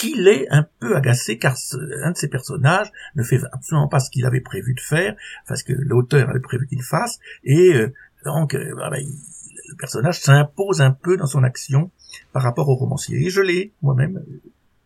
[0.00, 1.56] qu'il est un peu agacé car
[2.02, 5.56] un de ses personnages ne fait absolument pas ce qu'il avait prévu de faire, enfin
[5.56, 7.92] ce que l'auteur avait prévu qu'il fasse, et euh,
[8.24, 11.90] donc euh, le personnage s'impose un peu dans son action
[12.32, 13.26] par rapport au romancier.
[13.26, 14.24] Et je l'ai moi-même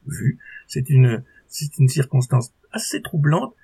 [0.07, 0.39] vu.
[0.67, 3.55] C'est une c'est une circonstance assez troublante,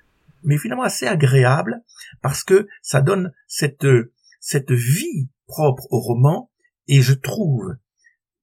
[0.43, 1.81] mais finalement assez agréable,
[2.21, 3.85] parce que ça donne cette,
[4.39, 6.49] cette vie propre au roman,
[6.87, 7.75] et je trouve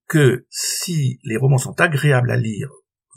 [0.07, 2.69] que si les romans sont agréables à lire,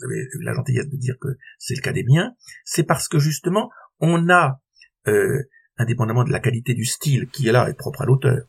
[0.05, 2.35] avez eu la gentillesse de dire que c'est le cas des miens,
[2.65, 4.61] c'est parce que justement, on a,
[5.09, 5.43] euh,
[5.79, 8.47] indépendamment de la qualité du style qui est là et propre à l'auteur,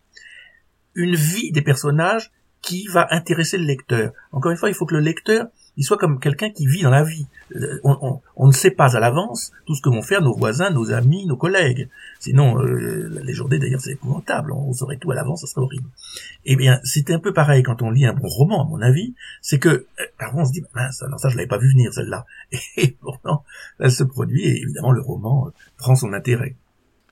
[0.95, 4.13] une vie des personnages qui va intéresser le lecteur.
[4.31, 6.91] Encore une fois, il faut que le lecteur il soit comme quelqu'un qui vit dans
[6.91, 7.27] la vie.
[7.55, 10.91] Euh, on, ne sait pas à l'avance tout ce que vont faire nos voisins, nos
[10.91, 11.89] amis, nos collègues.
[12.19, 15.87] Sinon, euh, les journées d'ailleurs c'est épouvantable, on saurait tout à l'avance, ça serait horrible.
[16.45, 19.15] Eh bien, c'était un peu pareil quand on lit un bon roman, à mon avis,
[19.41, 22.25] c'est que euh, on se dit, mince, alors ça je l'avais pas vu venir celle-là.
[22.77, 23.43] Et pourtant,
[23.79, 26.55] elle se produit et évidemment le roman prend son intérêt.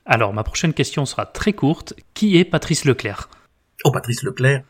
[0.04, 1.94] Alors, ma prochaine question sera très courte.
[2.14, 3.28] Qui est Patrice Leclerc?
[3.84, 4.64] Oh, Patrice Leclerc,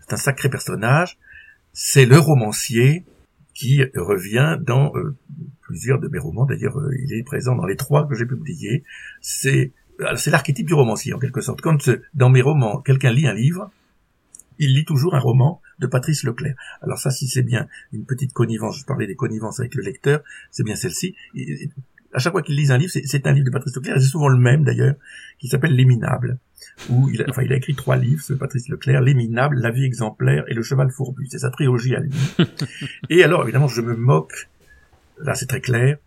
[0.00, 1.18] c'est un sacré personnage.
[1.72, 3.04] C'est le romancier
[3.58, 5.16] qui revient dans euh,
[5.62, 6.46] plusieurs de mes romans.
[6.46, 8.84] D'ailleurs, euh, il est présent dans les trois que j'ai publiés.
[9.20, 11.60] C'est euh, c'est l'archétype du romancier en quelque sorte.
[11.60, 13.68] Quand dans mes romans, quelqu'un lit un livre,
[14.60, 16.54] il lit toujours un roman de Patrice Leclerc.
[16.82, 20.22] Alors ça, si c'est bien une petite connivence, je parlais des connivences avec le lecteur,
[20.52, 21.16] c'est bien celle-ci
[22.12, 24.06] à chaque fois qu'il lit un livre, c'est un livre de Patrice Leclerc, et c'est
[24.06, 24.94] souvent le même d'ailleurs,
[25.38, 26.38] qui s'appelle L'Éminable,
[26.88, 29.84] où il a, enfin, il a écrit trois livres, ce Patrice Leclerc, L'Éminable, La vie
[29.84, 31.26] exemplaire et Le cheval fourbu.
[31.28, 32.12] C'est sa trilogie à lui.
[33.10, 34.48] et alors, évidemment, je me moque,
[35.18, 35.98] là c'est très clair,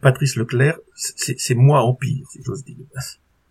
[0.00, 2.76] Patrice Leclerc, c'est moi en pire, si j'ose dire.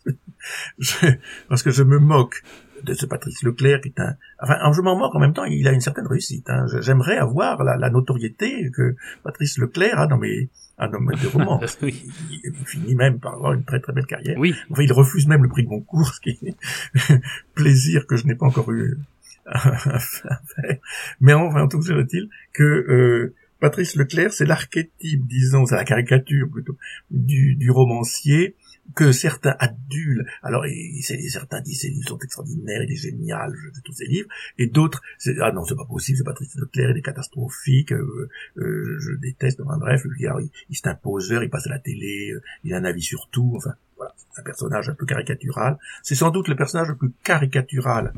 [1.49, 2.43] parce que je me moque
[2.83, 4.15] de ce Patrice Leclerc qui est un...
[4.41, 6.49] Enfin, je m'en moque en même temps, il a une certaine réussite.
[6.49, 6.65] Hein.
[6.81, 11.61] J'aimerais avoir la, la, notoriété que Patrice Leclerc a dans mes, un homme de roman.
[11.81, 12.05] oui.
[12.43, 14.37] il, finit même par avoir une très très belle carrière.
[14.37, 14.53] Oui.
[14.69, 17.21] Enfin, il refuse même le prix de Goncourt, ce qui est
[17.55, 18.97] plaisir que je n'ai pas encore eu
[19.45, 20.77] à faire.
[21.21, 25.85] Mais enfin, en tout cas, il que euh, Patrice Leclerc, c'est l'archétype, disons, c'est la
[25.85, 26.77] caricature plutôt,
[27.09, 28.55] du, du romancier
[28.93, 30.25] que certains adulent.
[30.43, 30.65] Alors,
[31.01, 35.01] certains disent ces livres sont extraordinaires, il est génial, je, tous ces livres, et d'autres,
[35.41, 39.61] ah non, c'est pas possible, c'est Patrice Leclerc, il est catastrophique, euh, euh, je déteste,
[39.61, 40.31] enfin bref, il,
[40.69, 43.29] il, c'est un poseur, il passe à la télé, euh, il a un avis sur
[43.29, 45.77] tout, enfin, voilà, c'est un personnage un peu caricatural.
[46.03, 48.13] C'est sans doute le personnage le plus caricatural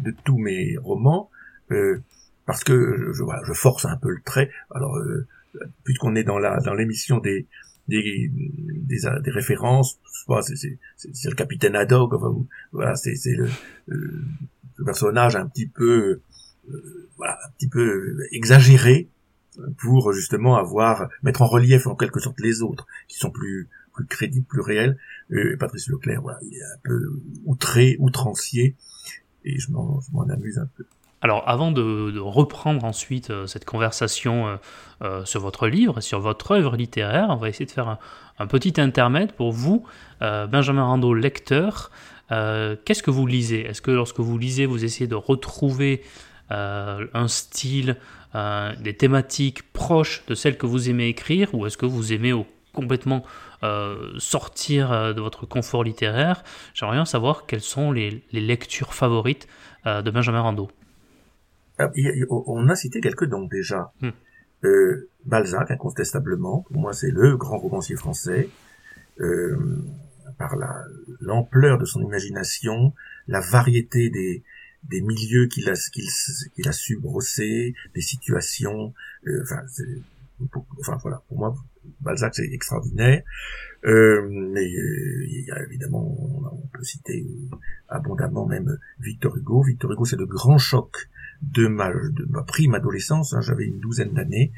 [0.00, 1.30] de tous mes romans,
[2.46, 4.50] parce que je, voilà, je force un peu le trait.
[4.70, 4.98] Alors,
[5.84, 7.46] puisqu'on est dans la dans l'émission des
[7.88, 9.98] des, des, des références,
[10.96, 12.34] c'est le capitaine Haddock, enfin,
[12.72, 13.48] voilà, c'est le,
[13.86, 14.24] le,
[14.84, 16.20] personnage un petit peu,
[16.70, 19.08] euh, voilà, un petit peu exagéré
[19.78, 24.06] pour justement avoir mettre en relief en quelque sorte les autres qui sont plus plus
[24.06, 24.96] crédibles, plus réels.
[25.30, 28.76] Et Patrice Leclerc, voilà, il est un peu outré, outrancier,
[29.44, 30.84] et je m'en amuse un peu.
[31.20, 34.56] Alors avant de, reprendre ensuite euh, cette conversation euh,
[35.02, 37.98] euh, sur votre livre, sur votre œuvre littéraire, on va essayer de faire
[38.38, 39.84] un, petit intermède pour vous,
[40.20, 41.90] Benjamin Rando, lecteur.
[42.30, 43.66] Qu'est-ce que vous lisez?
[43.66, 46.04] Est-ce que lorsque vous lisez, vous essayez de retrouver
[46.50, 47.96] un style,
[48.34, 52.32] des thématiques proches de celles que vous aimez écrire, ou est-ce que vous aimez
[52.72, 53.24] complètement
[54.18, 56.44] sortir de votre confort littéraire?
[56.74, 59.48] J'aimerais bien savoir quelles sont les lectures favorites
[59.84, 60.70] de Benjamin Rando.
[61.78, 61.90] Ah,
[62.30, 63.92] on a cité quelques dons déjà.
[64.00, 64.10] Hmm.
[64.64, 68.48] Euh, Balzac, incontestablement, pour moi c'est le grand romancier français,
[69.20, 69.56] euh,
[70.38, 70.84] par la
[71.20, 72.92] l'ampleur de son imagination,
[73.28, 74.42] la variété des,
[74.84, 78.94] des milieux qu'il a, qu'il, a su brosser, des situations,
[79.26, 79.62] euh, enfin,
[80.80, 81.54] enfin voilà, pour moi
[82.00, 83.22] Balzac c'est extraordinaire.
[83.84, 86.04] Euh, mais il y a évidemment,
[86.52, 87.24] on, peut citer
[87.88, 89.62] abondamment même Victor Hugo.
[89.62, 91.08] Victor Hugo c'est de grands chocs
[91.42, 94.52] de ma, de ma prime adolescence, hein, j'avais une douzaine d'années.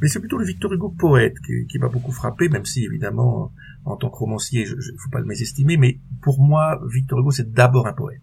[0.00, 3.52] Mais c'est plutôt le Victor Hugo poète qui, m'a beaucoup frappé, même si évidemment,
[3.84, 7.30] en tant que romancier, il ne faut pas le mésestimer, mais pour moi, Victor Hugo,
[7.30, 8.20] c'est d'abord un poète.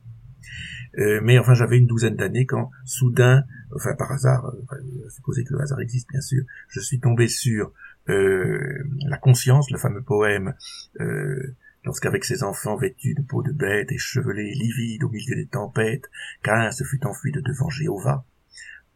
[0.99, 3.43] Euh, mais enfin, j'avais une douzaine d'années quand, soudain,
[3.75, 7.71] enfin par hasard, euh, supposer que le hasard existe bien sûr, je suis tombé sur
[8.09, 10.53] euh, La conscience, le fameux poème
[10.99, 15.47] euh, lorsqu'avec ses enfants vêtus de peau de bête et chevelés livides au milieu des
[15.47, 16.09] tempêtes,
[16.41, 18.25] Caïn se fut enfui de devant Jéhovah,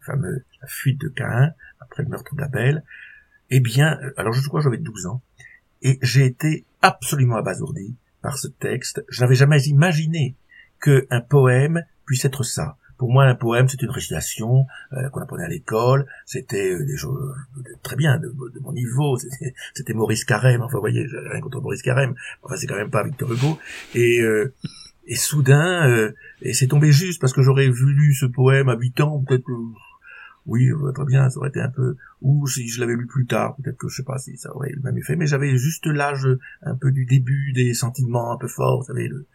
[0.01, 2.83] fameux la fuite de Caïn après le meurtre d'Abel,
[3.49, 5.21] eh bien, euh, alors je crois que j'avais 12 ans,
[5.81, 9.05] Et j'ai été absolument abasourdi par ce texte.
[9.09, 10.35] Je n'avais jamais imaginé
[10.81, 12.77] qu'un poème puisse être ça.
[12.97, 16.07] Pour moi, un poème, c'est une récitation euh, qu'on apprenait à l'école.
[16.25, 17.33] C'était euh, des choses
[17.83, 19.17] très bien de, mon niveau.
[19.73, 20.61] C'était Maurice Carême.
[20.61, 22.15] Enfin, vous voyez, rien contre Maurice Carême.
[22.43, 23.59] Enfin, c'est quand même pas Victor Hugo.
[23.95, 24.53] Et euh,
[25.09, 29.23] et soudain, et c'est tombé juste parce que j'aurais lu ce poème à 8 ans,
[29.25, 29.45] peut-être
[30.47, 33.55] oui, très bien, ça aurait été un peu, ou si je l'avais lu plus tard,
[33.57, 35.85] peut-être que je sais pas si ça aurait eu le même effet, mais j'avais juste
[35.85, 36.27] l'âge
[36.61, 39.27] un peu du début des sentiments un peu forts, vous savez, le,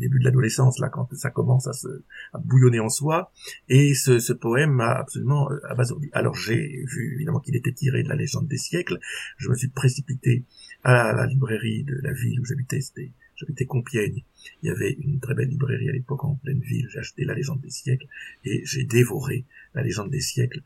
[0.00, 3.30] début de l'adolescence, là, quand ça commence à se à bouillonner en soi,
[3.68, 6.10] et ce, ce poème m'a absolument euh, abasourdi.
[6.12, 8.98] Alors j'ai vu évidemment qu'il était tiré de la légende des siècles,
[9.36, 10.44] je me suis précipité
[10.82, 14.22] à la librairie de la ville où j'habitais, c'était J'habitais Compiègne.
[14.62, 16.88] Il y avait une très belle librairie à l'époque en pleine ville.
[16.90, 18.06] J'ai acheté La légende des siècles
[18.44, 19.44] et j'ai dévoré
[19.74, 20.62] La légende des siècles.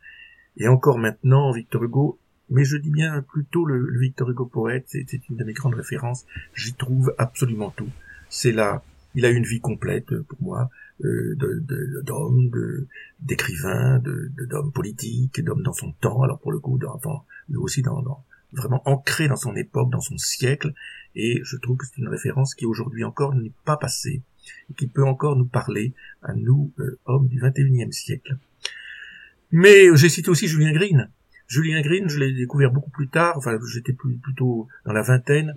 [0.57, 5.29] Et encore maintenant, Victor Hugo, mais je dis bien plutôt le, Victor Hugo poète, c'est
[5.29, 6.27] une de mes grandes références.
[6.55, 7.91] J'y trouve absolument tout.
[8.29, 8.83] C'est là,
[9.15, 10.71] il a une vie complète pour moi,
[11.05, 11.37] euh,
[12.03, 12.87] d'homme, de,
[13.21, 16.23] d'écrivain, de, d'homme politique, d'homme dans son temps.
[16.23, 20.01] Alors pour le coup, d'enfant, lui aussi dans, dans, vraiment ancré dans son époque, dans
[20.01, 20.75] son siècle,
[21.15, 24.23] et je trouve que c'est une référence qui aujourd'hui encore n'est pas passée,
[24.71, 28.37] et qui peut encore nous parler à nous, euh, hommes du 21e siècle.
[29.51, 31.11] Mais j'ai cité aussi Julien Green.
[31.49, 35.57] Julien Green, je l'ai découvert beaucoup plus tard, enfin j'étais plutôt dans la vingtaine,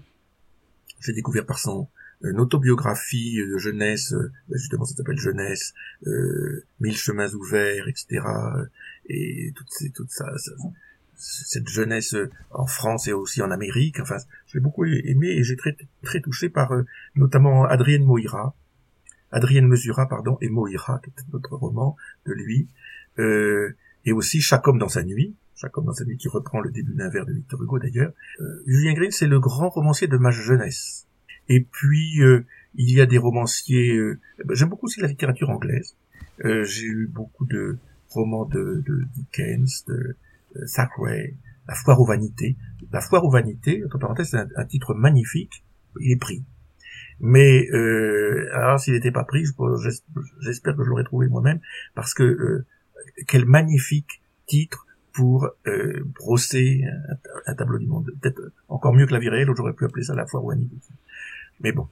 [0.99, 1.87] j'ai découvert par son
[2.23, 5.73] euh, autobiographie de jeunesse, euh, justement ça s'appelle Jeunesse,
[6.79, 8.25] Mille chemins ouverts, etc.
[9.05, 10.51] Et tout, tout ça, ça,
[11.17, 13.99] cette jeunesse euh, en France et aussi en Amérique.
[13.99, 16.83] Enfin, j'ai beaucoup aimé et j'ai très très touché par euh,
[17.15, 18.55] notamment Adrienne Moira,
[19.31, 21.95] Adrienne Mesura, pardon, et Moira, qui est notre roman
[22.25, 22.67] de lui,
[23.19, 26.61] euh, et aussi Chaque homme dans sa nuit, Chaque homme dans sa nuit qui reprend
[26.61, 28.13] le début d'un vers de Victor Hugo d'ailleurs.
[28.39, 31.07] Euh, Julien Green, c'est le grand romancier de ma jeunesse.
[31.49, 32.19] Et puis
[32.75, 33.99] il y a des romanciers.
[34.45, 35.95] Ben, j'aime beaucoup aussi la littérature anglaise.
[36.39, 37.77] j'ai eu beaucoup de
[38.13, 40.15] romans de, de Dickens, de
[40.75, 41.35] Thackeray,
[41.67, 42.57] La foire aux vanités.
[42.91, 45.63] La foire aux vanités, entre parenthèses, c'est un, titre magnifique,
[45.99, 46.43] il est pris.
[47.19, 49.45] Mais euh, alors s'il n'était pas pris,
[50.41, 51.59] j'espère que je l'aurais trouvé moi-même,
[51.95, 52.65] parce que euh,
[53.27, 56.83] quel magnifique titre pour euh, brosser
[57.45, 58.11] un, tableau du monde.
[58.19, 60.75] Peut-être encore mieux que la vie réelle, j'aurais pu appeler ça la foire aux vanités.
[61.61, 61.87] Mais bon,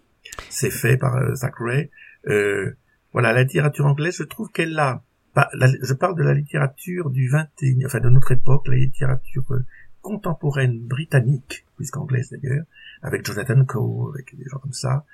[0.49, 1.91] c'est fait par euh, Thackeray.
[2.27, 2.75] Euh,
[3.13, 5.03] voilà, la littérature anglaise, je trouve qu'elle a
[5.35, 9.65] je parle de la littérature du 21, enfin de notre époque, la littérature euh,
[10.01, 12.65] contemporaine britannique, puisqu'anglaise d'ailleurs,
[13.01, 15.05] avec Jonathan Coe, avec des gens comme ça.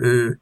[0.00, 0.38] Euh,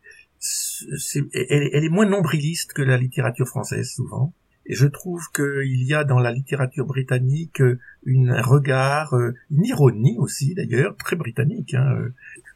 [1.35, 4.33] elle, est moins nombriliste que la littérature française souvent.
[4.67, 9.65] Et je trouve qu'il y a dans la littérature britannique euh, un regard, euh, une
[9.65, 12.11] ironie aussi d'ailleurs, très britannique, hein,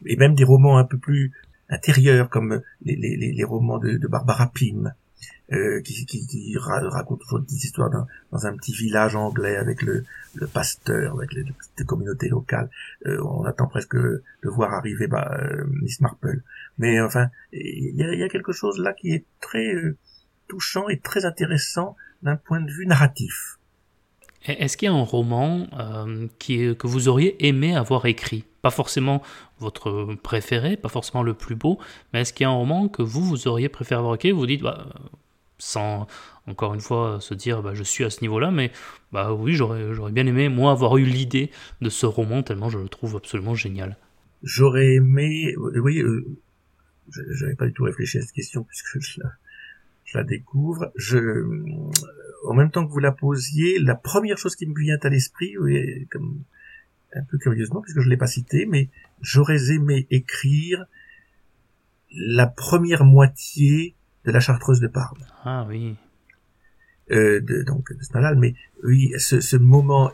[0.06, 1.32] et même des romans un peu plus
[1.68, 4.94] intérieurs comme les, romans de Barbara Pym,
[5.52, 9.83] euh, qui, qui, qui raconte toujours des histoires dans, dans, un petit village anglais avec
[9.83, 10.04] le,
[10.35, 11.44] le pasteur, avec les,
[11.78, 12.70] les communautés locales.
[13.07, 16.42] Euh, on attend presque de voir arriver bah, euh, Miss Marple.
[16.78, 19.96] Mais enfin, il y a, y a, quelque chose là qui est très euh,
[20.48, 23.59] touchant et très intéressant d'un point de vue narratif.
[24.46, 28.44] Est-ce qu'il y a un roman euh, qui, que vous auriez aimé avoir écrit?
[28.61, 29.22] Pas forcément
[29.59, 31.78] votre préféré, pas forcément le plus beau,
[32.12, 34.33] mais est-ce qu'il y a un roman que vous, vous auriez préféré avoir écrit?
[34.33, 34.87] Vous dites, bah,
[35.64, 36.07] sans
[36.46, 38.70] encore une fois se dire bah, je suis à ce niveau-là, mais
[39.12, 41.50] bah oui, j'aurais, bien aimé, moi, avoir eu l'idée
[41.81, 43.96] de ce roman, tellement je le trouve absolument génial.
[44.42, 46.27] J'aurais aimé, oui, euh,
[47.09, 49.20] j'avais pas du tout réfléchi à cette question puisque je
[50.12, 50.92] la, découvre.
[50.94, 51.18] Je,
[52.46, 55.57] en même temps que vous la posiez, la première chose qui me vient à l'esprit,
[55.59, 56.42] oui, comme
[57.14, 58.90] un peu curieusement, puisque je l'ai pas cité, mais
[59.22, 60.85] j'aurais aimé écrire
[62.11, 65.18] la première moitié de la Chartreuse de Parme.
[65.44, 65.96] Ah oui.
[67.10, 70.10] Euh, de, donc de Stendhal, mais oui, ce, ce moment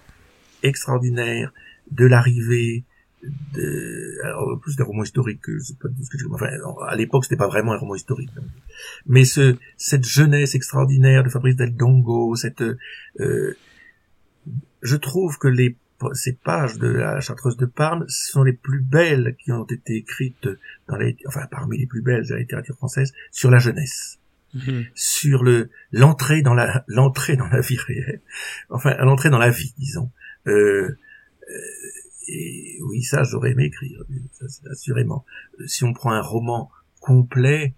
[0.62, 1.52] extraordinaire
[1.90, 2.84] de l'arrivée
[3.22, 6.48] de, alors, plus d'un roman historique, c'est pas ce que je, enfin,
[6.86, 8.30] à l'époque, c'était pas vraiment un roman historique.
[9.06, 13.56] Mais ce, cette jeunesse extraordinaire de Fabrice Del Dongo, cette, euh,
[14.82, 15.76] je trouve que les
[16.12, 20.48] ces pages de la Chartreuse de Parme sont les plus belles qui ont été écrites
[20.88, 24.18] dans les, enfin parmi les plus belles de la littérature française sur la jeunesse,
[24.54, 24.86] mhm.
[24.94, 28.20] sur le l'entrée dans la l'entrée dans la vie réelle,
[28.68, 30.10] enfin l'entrée dans la vie, disons.
[30.46, 30.96] Euh,
[31.48, 31.54] euh
[32.32, 34.04] et oui, ça j'aurais aimé écrire,
[34.70, 35.24] assurément.
[35.66, 36.70] Si on prend un roman
[37.00, 37.74] complet,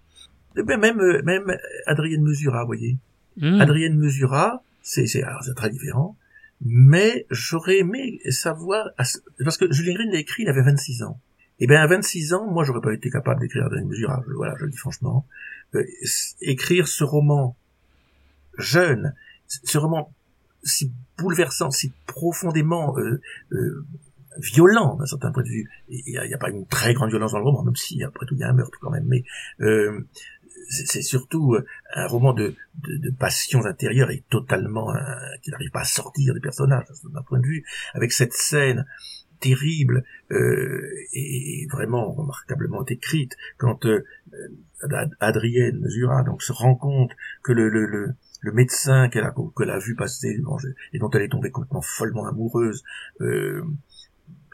[0.55, 1.57] eh ben, même même
[1.87, 2.97] Adrienne Mesura, vous voyez,
[3.37, 3.61] mhm.
[3.61, 5.23] Adrienne Mesura, c'est c'est
[5.55, 6.15] très différent
[6.65, 11.19] mais j'aurais aimé savoir, parce que Julien Green l'a écrit, il avait 26 ans.
[11.59, 14.11] Et eh bien à 26 ans, moi j'aurais pas été capable d'écrire dans une mesure,
[14.35, 15.25] voilà, je le dis franchement,
[15.75, 15.83] euh,
[16.41, 17.55] écrire ce roman
[18.57, 19.13] jeune,
[19.47, 20.11] ce roman
[20.63, 23.85] si bouleversant, si profondément euh, euh,
[24.39, 25.69] violent d'un certain point de vue.
[25.89, 28.35] Il n'y a, pas une très grande violence dans le roman, même si après tout
[28.35, 29.05] il y a un meurtre quand même.
[29.05, 29.23] Mais
[29.61, 30.07] euh,
[30.69, 34.99] c'est surtout euh, un roman de, de, de passions intérieures et totalement euh,
[35.41, 38.85] qui n'arrive pas à sortir des personnages d'un point de vue, avec cette scène
[39.43, 44.03] terrible euh, et vraiment remarquablement écrite quand euh,
[45.19, 47.11] Adrienne Zura donc se rend compte
[47.43, 50.39] que le, le, le, le médecin qu'elle a qu'elle a vu passer
[50.93, 52.83] et dont elle est tombée complètement follement amoureuse
[53.19, 53.63] euh,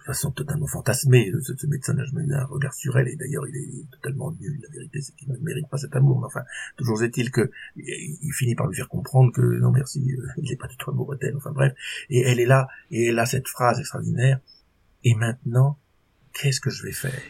[0.10, 1.32] façon totalement fantasmée.
[1.42, 4.32] Ce, ce médecin n'a jamais eu un regard sur elle, et d'ailleurs il est totalement
[4.40, 4.60] nul.
[4.64, 6.20] La vérité, c'est qu'il ne mérite pas cet amour.
[6.20, 6.44] Mais enfin,
[6.78, 10.58] toujours est-il que il finit par lui faire comprendre que non merci, euh, il n'est
[10.58, 11.36] pas du tout amoureux d'elle.
[11.38, 11.74] Enfin bref,
[12.10, 14.40] et elle est là, et elle a cette phrase extraordinaire.
[15.04, 15.78] Et maintenant,
[16.34, 17.22] qu'est-ce que je vais faire?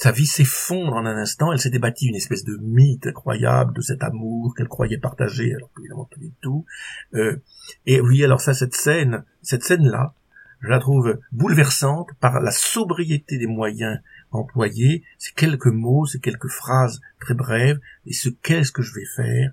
[0.00, 1.52] Sa vie s'effondre en un instant.
[1.52, 5.72] Elle s'est débattie une espèce de mythe incroyable de cet amour qu'elle croyait partager, alors
[5.74, 6.64] qu'évidemment pas du tout.
[7.14, 7.42] Euh,
[7.84, 10.14] et oui, alors ça, cette scène, cette scène-là,
[10.60, 14.00] je la trouve bouleversante par la sobriété des moyens
[14.30, 19.06] employés, ces quelques mots, ces quelques phrases très brèves, et ce qu'est-ce que je vais
[19.16, 19.52] faire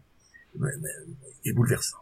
[1.46, 1.98] est bouleversant.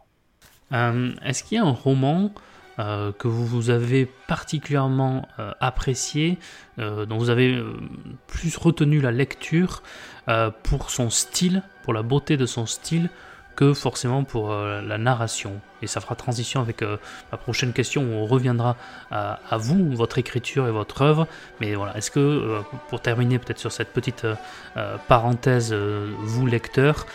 [0.72, 2.32] Euh, est-ce qu'il y a un roman
[2.78, 6.38] euh, que vous avez particulièrement euh, apprécié,
[6.78, 7.62] dont vous avez
[8.26, 9.82] plus retenu la lecture
[10.64, 13.10] pour son style, pour la beauté de son style,
[13.54, 16.96] que forcément pour la narration et ça fera transition avec euh,
[17.30, 18.76] ma prochaine question où on reviendra
[19.10, 21.28] à, vous, votre écriture et votre œuvre.
[21.60, 27.06] Mais voilà, est-ce que, euh, pour terminer peut-être sur cette petite euh, parenthèse, vous lecteur,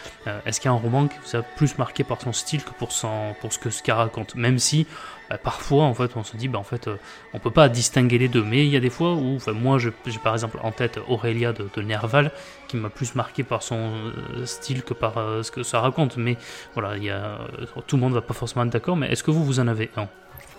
[0.46, 2.72] est-ce qu'il y a un roman qui vous a plus marqué par son style que
[2.72, 4.36] pour, son, pour ce que ce qu'il raconte?
[4.36, 4.86] Même si
[5.30, 6.98] bah, parfois en fait on se dit bah en fait euh,
[7.34, 8.44] on peut pas distinguer les deux.
[8.44, 9.92] Mais il y a des fois où moi j'ai
[10.24, 12.32] par exemple en tête Aurélia de, Nerval
[12.68, 13.92] qui m'a plus marqué par son
[14.36, 16.18] euh, style que par euh, ce que ça raconte.
[16.18, 16.38] Mais
[16.74, 17.40] voilà il y a,
[17.86, 19.92] tout le monde va pas forcément être d'accord mais est-ce que vous vous en avez
[19.98, 20.08] un?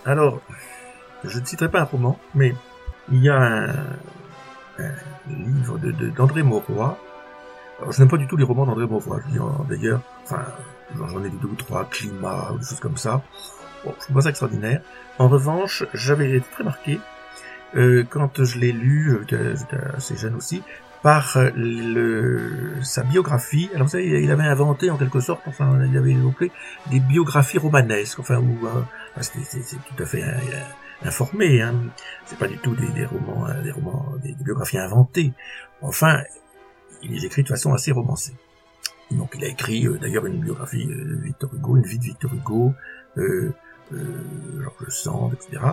[0.05, 0.39] Alors
[1.23, 2.55] je ne citerai pas un roman mais
[3.11, 3.73] il y a un,
[5.27, 5.77] livre
[6.15, 6.97] d'André Mauroy.
[7.89, 9.19] Je n'aime pas du tout les romans d'André Mauroy
[9.69, 10.45] d'ailleurs enfin
[10.95, 13.21] j'en ai lu deux ou trois climat ou des choses comme ça
[13.83, 14.81] Bon, trouve ça extraordinaire.
[15.17, 16.99] En revanche, j'avais été très marqué
[17.75, 19.55] euh, quand je l'ai lu, euh,
[19.95, 20.61] assez jeune aussi,
[21.01, 23.69] par euh, le, sa biographie.
[23.73, 26.51] Alors vous savez, il avait inventé en quelque sorte, enfin, il avait évoqué
[26.89, 28.81] des biographies romanesques, enfin, où euh,
[29.21, 30.23] c'est tout à fait
[31.03, 31.61] informé.
[31.61, 31.75] Hein.
[32.25, 35.33] C'est pas du tout des, des romans, des romans, des, biographies inventées.
[35.81, 36.21] Enfin,
[37.01, 38.33] il les écrit de façon assez romancée.
[39.09, 42.73] Donc, il a écrit d'ailleurs une biographie de Victor Hugo, une vie de Victor Hugo.
[43.93, 45.63] Euh, euh, Georges Sand, etc.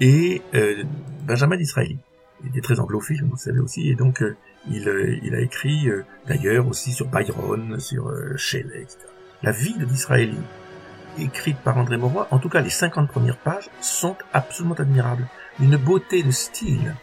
[0.00, 0.84] Et euh,
[1.26, 1.98] Benjamin Disraeli.
[2.42, 4.34] Il était très anglophile, vous le savez aussi, et donc euh,
[4.66, 4.88] il,
[5.22, 5.90] il, a écrit
[6.26, 8.98] d'ailleurs aussi sur Byron, sur Shelley, etc.
[9.42, 10.38] La vie de Disraeli,
[11.18, 15.26] écrite par André Mauroy, en tout cas les 50 premières pages, sont absolument admirables.
[15.60, 16.94] Une beauté de style,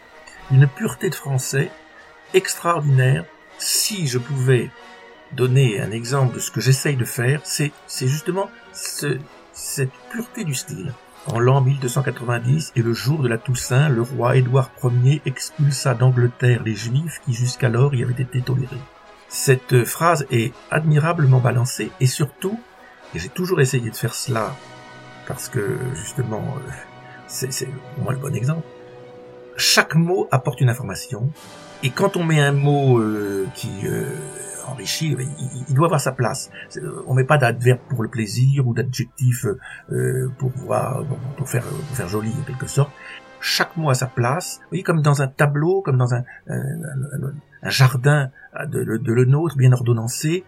[0.50, 1.70] une pureté de français
[2.34, 3.24] extraordinaire.
[3.58, 4.70] Si je pouvais
[5.32, 9.18] donner un exemple de ce que j'essaye de faire, c'est justement ce,
[9.58, 10.94] cette pureté du style.
[11.26, 16.62] En l'an 1290 et le jour de la Toussaint, le roi Édouard Ier expulsa d'Angleterre
[16.64, 18.76] les Juifs qui jusqu'alors y avaient été tolérés.
[19.28, 22.58] Cette phrase est admirablement balancée et surtout,
[23.14, 24.54] et j'ai toujours essayé de faire cela
[25.26, 26.70] parce que justement euh,
[27.26, 28.66] c'est pour moi le bon exemple,
[29.56, 31.30] chaque mot apporte une information
[31.82, 34.14] et quand on met un mot euh, qui euh,
[34.70, 35.16] enrichi,
[35.68, 36.50] il, doit avoir sa place.
[37.06, 39.46] On met pas d'adverbe pour le plaisir ou d'adjectif
[39.90, 41.04] euh, pour, voir,
[41.36, 41.64] pour, faire,
[42.08, 42.90] joli en quelque sorte.
[43.40, 44.58] Chaque mot a sa place.
[44.62, 46.24] Vous voyez, comme dans un tableau, comme dans un,
[47.64, 48.30] jardin
[48.66, 50.44] de, le nôtre bien ordonnancé,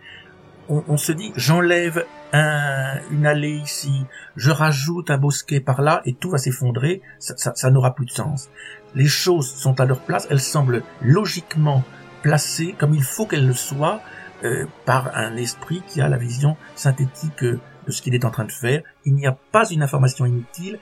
[0.71, 4.07] on, se dit j'enlève un, une allée ici,
[4.37, 8.51] je rajoute un bosquet par là et tout va s'effondrer, ça n'aura plus de sens.
[8.95, 11.85] Les choses sont à leur place, elles semblent logiquement
[12.23, 14.01] placée comme il faut qu'elle le soit
[14.45, 18.31] euh, par un esprit qui a la vision synthétique euh, de ce qu'il est en
[18.31, 18.83] train de faire.
[19.05, 20.79] Il n'y a pas une information inutile.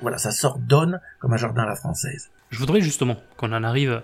[0.00, 2.30] Voilà, ça s'ordonne comme un jardin à la française.
[2.50, 4.02] Je voudrais justement qu'on en arrive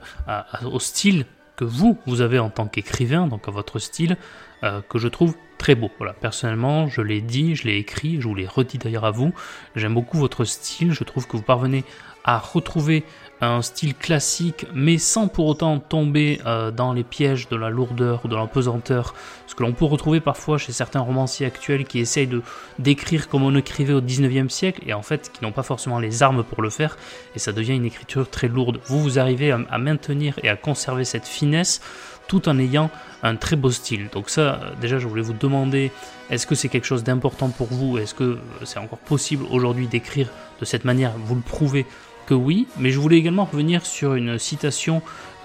[0.64, 1.26] au style
[1.56, 4.16] que vous, vous avez en tant qu'écrivain, donc à votre style.
[4.62, 5.90] que je trouve très beau.
[5.98, 9.34] Voilà, personnellement, je l'ai dit, je l'ai écrit, je vous l'ai redit d'ailleurs à vous.
[9.76, 11.84] J'aime beaucoup votre style, je trouve que vous parvenez
[12.28, 13.04] à retrouver
[13.40, 18.20] un style classique, mais sans pour autant tomber euh, dans les pièges de la lourdeur
[18.24, 19.14] ou de la pesanteur,
[19.46, 22.42] ce que l'on peut retrouver parfois chez certains romanciers actuels qui essayent de
[22.78, 26.22] d'écrire comme on écrivait au 19e siècle et en fait qui n'ont pas forcément les
[26.22, 26.98] armes pour le faire
[27.34, 28.78] et ça devient une écriture très lourde.
[28.84, 31.80] Vous, vous arrivez à maintenir et à conserver cette finesse
[32.28, 32.90] tout en ayant
[33.22, 34.08] un très beau style.
[34.12, 35.90] Donc ça, euh, déjà, je voulais vous demander,
[36.30, 37.98] est-ce que c'est quelque chose d'important pour vous?
[37.98, 40.28] Est-ce que euh, c'est encore possible aujourd'hui d'écrire
[40.60, 41.12] de cette manière?
[41.16, 41.86] Vous le prouvez
[42.28, 45.00] que oui, mais je voulais également revenir sur une citation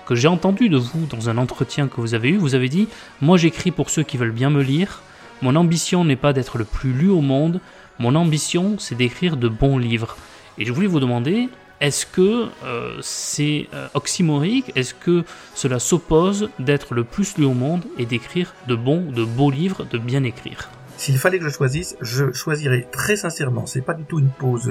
[0.06, 2.38] que j'ai entendue de vous dans un entretien que vous avez eu.
[2.38, 2.90] Vous avez dit
[3.22, 5.02] Moi j'écris pour ceux qui veulent bien me lire.
[5.42, 7.62] Mon ambition n'est pas d'être le plus lu au monde.
[8.00, 10.18] Mon ambition, c'est d'écrire de bons livres.
[10.58, 11.48] Et je voulais vous demander
[11.80, 14.74] est-ce que euh, c'est euh, oxymorique?
[14.76, 15.24] Est-ce que
[15.56, 19.86] cela s'oppose d'être le plus lu au monde et d'écrire de bons, de beaux livres,
[19.90, 20.70] de bien écrire?
[20.98, 24.70] S'il fallait que je choisisse, je choisirais très sincèrement, c'est pas du tout une pause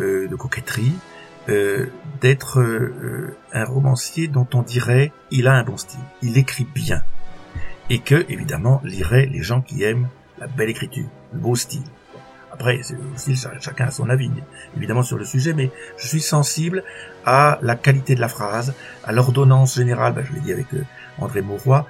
[0.00, 0.92] euh, de coquetterie,
[1.46, 2.62] d'être
[3.52, 7.02] un romancier dont on dirait il a un bon style, il écrit bien,
[7.90, 11.82] et que évidemment liraient les gens qui aiment la belle écriture, le beau style.
[12.54, 12.80] Après,
[13.60, 14.30] chacun a son avis,
[14.76, 16.84] évidemment, sur le sujet, mais je suis sensible
[17.26, 20.84] à la qualité de la phrase, à l'ordonnance générale, ben, je l'ai dit avec euh,
[21.18, 21.84] André Mauroy,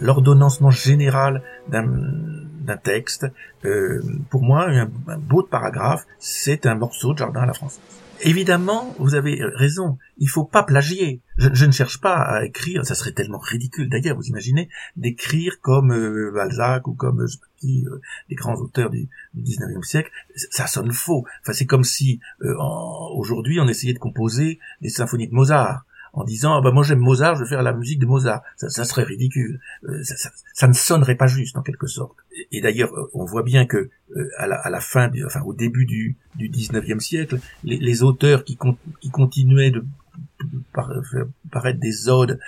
[0.00, 3.28] l'ordonnancement général d'un texte.
[3.64, 7.80] Euh, pour moi, un, un beau paragraphe, c'est un morceau de jardin à la française.
[8.22, 11.22] Évidemment, vous avez raison, il faut pas plagier.
[11.36, 15.92] Je, ne cherche pas à écrire, ça serait tellement ridicule d'ailleurs, vous imaginez, d'écrire comme
[15.92, 20.10] euh, Balzac ou comme euh, les grands auteurs du, du 19e siècle,
[20.50, 21.24] ça sonne faux.
[21.42, 22.56] Enfin, c'est comme si euh,
[23.14, 25.84] aujourd'hui on essayait de composer des symphonies de Mozart
[26.18, 28.42] en disant ah bah moi j'aime Mozart, je vais faire la musique de Mozart.
[28.56, 29.60] Ça, serait ridicule.
[29.84, 30.02] Euh,
[30.52, 32.16] ça, ne sonnerait pas juste en quelque sorte.
[32.50, 35.54] Et, d'ailleurs, euh, on voit bien que euh, à, la, à, la, fin, enfin au
[35.54, 38.58] début du, du 19e siècle, les, auteurs qui,
[39.00, 39.84] qui continuaient de
[41.50, 42.38] paraître des odes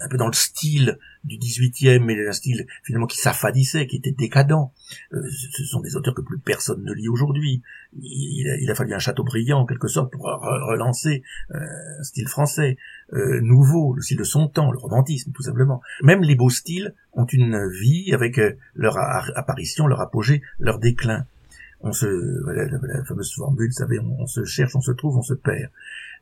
[0.00, 4.12] un peu dans le style du 18e, mais un style finalement qui s'affadissait, qui était
[4.12, 4.70] décadent.
[5.10, 7.62] Ce sont des auteurs que plus personne ne lit aujourd'hui.
[8.00, 12.76] Il, a fallu un château brillant en quelque sorte pour relancer un style français
[13.12, 15.80] euh, nouveau, le style de son temps, le romantisme tout simplement.
[16.02, 18.40] Même les beaux styles ont une vie avec
[18.74, 21.26] leur apparition, leur apogée, leur déclin
[21.84, 25.34] on se la, fameuse formule, vous savez, on, se cherche, on se trouve, on se
[25.34, 25.70] perd.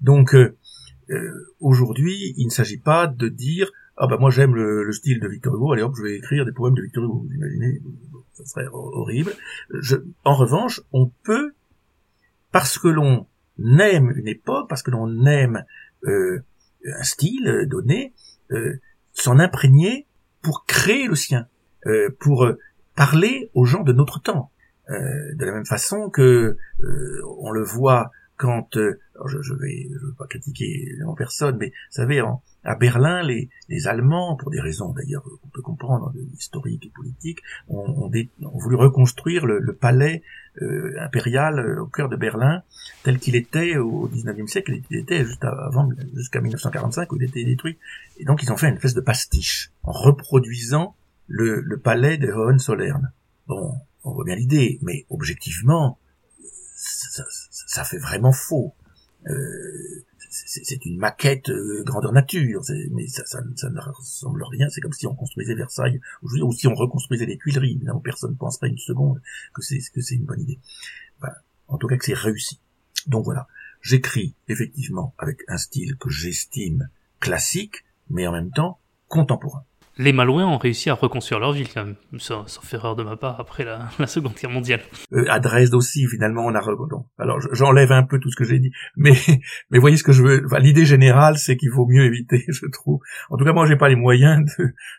[0.00, 0.56] Donc euh,
[1.60, 5.54] aujourd'hui, il ne s'agit pas de dire ah ben moi j'aime le, style de Victor
[5.54, 7.24] Hugo, allez hop je vais écrire des poèmes de Victor Hugo.
[7.26, 7.80] Vous imaginez,
[8.32, 9.32] ça serait horrible.
[9.70, 11.52] Je, en revanche, on peut
[12.50, 13.26] parce que l'on
[13.58, 15.64] aime une époque, parce que l'on aime
[16.04, 16.40] euh,
[16.86, 18.12] un style donné,
[18.50, 18.80] euh,
[19.12, 20.06] s'en imprégner
[20.42, 21.46] pour créer le sien,
[21.86, 22.48] euh, pour
[22.96, 24.50] parler aux gens de notre temps.
[24.88, 26.56] de la même façon que
[27.40, 28.76] on le voit quand
[29.28, 32.22] je, je vais veux pas critiquer en personne, mais vous savez,
[32.64, 33.48] à Berlin, les,
[33.86, 38.10] Allemands, pour des raisons d'ailleurs qu'on peut comprendre, historiques et politiques, ont,
[38.54, 40.22] voulu reconstruire le, palais
[40.60, 42.62] euh, impérial euh, au cœur de Berlin
[43.04, 47.42] tel qu'il était au XIXe siècle, il était juste avant, jusqu'à 1945 où il était
[47.42, 47.78] détruit.
[48.18, 50.94] Et donc ils ont fait une espèce de pastiche en reproduisant
[51.26, 53.10] le, palais de Hohenzollern.
[53.48, 55.98] Bon, on voit bien l'idée, mais objectivement,
[56.76, 58.74] ça fait vraiment faux.
[59.28, 62.62] Euh, c'est une maquette euh, grandeur nature,
[62.92, 64.68] mais ça, ne ressemble à rien.
[64.70, 67.72] C'est comme si on construisait Versailles ou si on reconstruisait les Tuileries.
[67.72, 69.20] Évidemment, personne ne penserait une seconde
[69.54, 70.58] que c'est que c'est une bonne idée.
[71.68, 72.60] en tout cas, que c'est réussi.
[73.06, 73.46] Donc voilà,
[73.80, 76.88] j'écris effectivement avec un style que j'estime
[77.20, 79.64] classique, mais en même temps contemporain
[79.98, 83.16] les Malouins ont réussi à reconstruire leur ville quand même, sans, faire erreur de ma
[83.16, 84.80] part après la, la Seconde Guerre mondiale.
[85.12, 87.06] Euh, à Dresde aussi, finalement, on a non.
[87.18, 89.12] Alors j'enlève un peu tout ce que j'ai dit, mais
[89.70, 90.42] mais voyez ce que je veux.
[90.46, 93.00] Enfin, L'idée générale, c'est qu'il vaut mieux éviter, je trouve.
[93.30, 94.44] En tout cas, moi, j'ai pas les moyens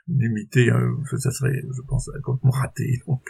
[0.07, 0.69] d'imiter.
[1.17, 3.01] ça serait, je pense, complètement raté.
[3.07, 3.21] Donc.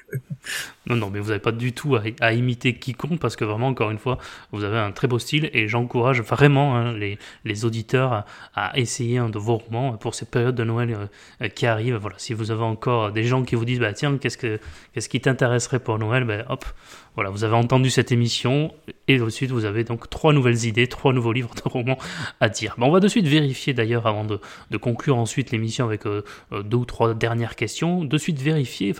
[0.88, 3.91] Non, non, mais vous n'avez pas du tout à, imiter quiconque parce que vraiment, encore
[3.91, 4.18] une fois,
[4.51, 9.18] vous avez un très beau style et j'encourage vraiment hein, les, les auditeurs à, essayer
[9.18, 11.09] un de vos romans pour cette période de Noël
[11.41, 11.95] euh, qui arrive.
[11.95, 14.60] Voilà, si vous avez encore des gens qui vous disent, bah tiens, qu'est-ce que
[14.93, 16.66] qu'est-ce qui t'intéresserait pour Noël, ben hop,
[17.16, 18.74] voilà, vous avez entendu cette émission
[19.08, 21.97] et ensuite vous avez donc trois nouvelles idées, trois nouveaux livres de romans
[22.39, 22.76] à dire.
[22.78, 24.39] Ben, on va de suite vérifier d'ailleurs avant de,
[24.72, 28.93] de conclure ensuite l'émission avec euh, euh, deux ou trois dernières questions, de suite vérifier,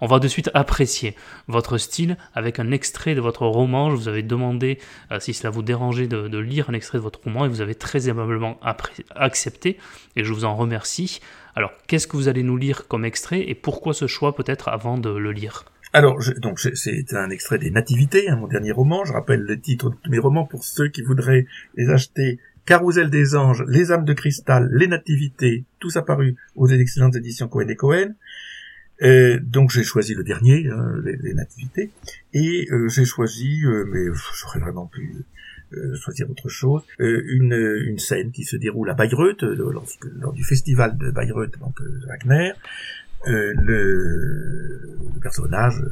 [0.00, 1.14] On va de suite apprécier
[1.46, 3.90] votre style avec un extrait de votre roman.
[3.90, 4.78] Je vous avais demandé
[5.12, 7.60] euh, si cela vous dérangeait de, de, lire un extrait de votre roman et vous
[7.60, 8.60] avez très aimablement
[9.14, 9.78] accepté
[10.16, 11.20] et je vous en remercie.
[11.54, 14.98] Alors, qu'est-ce que vous allez nous lire comme extrait et pourquoi ce choix peut-être avant
[14.98, 15.64] de le lire?
[15.92, 19.04] Alors, donc c'est un extrait des Nativités, hein, mon dernier roman.
[19.04, 21.46] Je rappelle le titre de tous mes romans pour ceux qui voudraient
[21.76, 22.38] les acheter.
[22.66, 27.68] Carousel des anges, Les âmes de cristal, Les Nativités, tous apparus aux excellentes éditions Cohen
[27.68, 28.14] et Cohen.
[29.02, 31.90] Euh, donc j'ai choisi le dernier, hein, les, Nativités,
[32.34, 35.24] et euh, j'ai choisi, euh, mais j'aurais vraiment pu
[36.02, 40.96] choisir autre chose, une, une scène qui se déroule à Bayreuth, lorsque, lors du festival
[40.96, 42.52] de Bayreuth, donc Wagner,
[43.26, 45.82] euh, le, personnage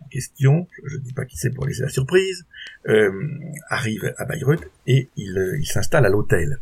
[0.00, 2.46] en question, je ne dis pas qui c'est pour laisser la surprise,
[2.88, 3.12] euh,
[3.68, 6.58] arrive à Bayreuth et il, euh, il s'installe à l'hôtel.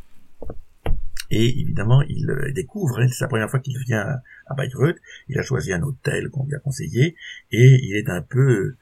[1.31, 4.97] Et évidemment, il découvre, hein, c'est sa première fois qu'il vient à Bayreuth,
[5.29, 7.17] il a choisi un hôtel qu'on lui a conseillé,
[7.53, 8.77] et il est un peu,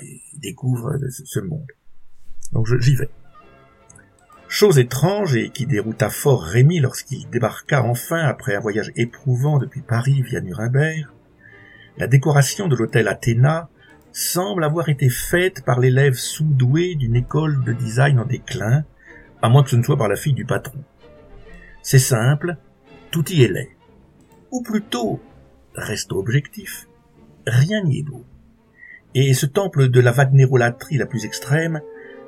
[0.00, 1.66] il découvre ce monde.
[2.52, 3.10] Donc j'y vais.
[4.48, 9.82] Chose étrange et qui dérouta fort Rémy lorsqu'il débarqua enfin après un voyage éprouvant depuis
[9.82, 11.06] Paris via Nuremberg,
[11.98, 13.68] la décoration de l'hôtel Athéna
[14.12, 18.84] semble avoir été faite par l'élève sous-doué d'une école de design en déclin,
[19.42, 20.82] à moins que ce ne soit par la fille du patron.
[21.82, 22.56] C'est simple,
[23.10, 23.70] tout y est laid.
[24.50, 25.20] Ou plutôt,
[25.74, 26.88] reste objectif,
[27.46, 28.24] rien n'y est beau.
[29.14, 31.80] Et ce temple de la wagnérolatrie la plus extrême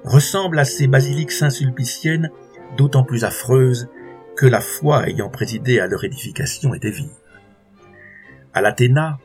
[0.05, 2.31] ressemble à ces basiliques saint-sulpiciennes
[2.77, 3.89] d'autant plus affreuses
[4.37, 7.11] que la foi ayant présidé à leur édification était vive.
[8.55, 9.19] À l'Athéna,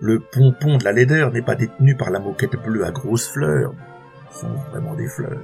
[0.00, 3.74] le pompon de la laideur n'est pas détenu par la moquette bleue à grosses fleurs,
[4.30, 5.42] ce sont vraiment des fleurs.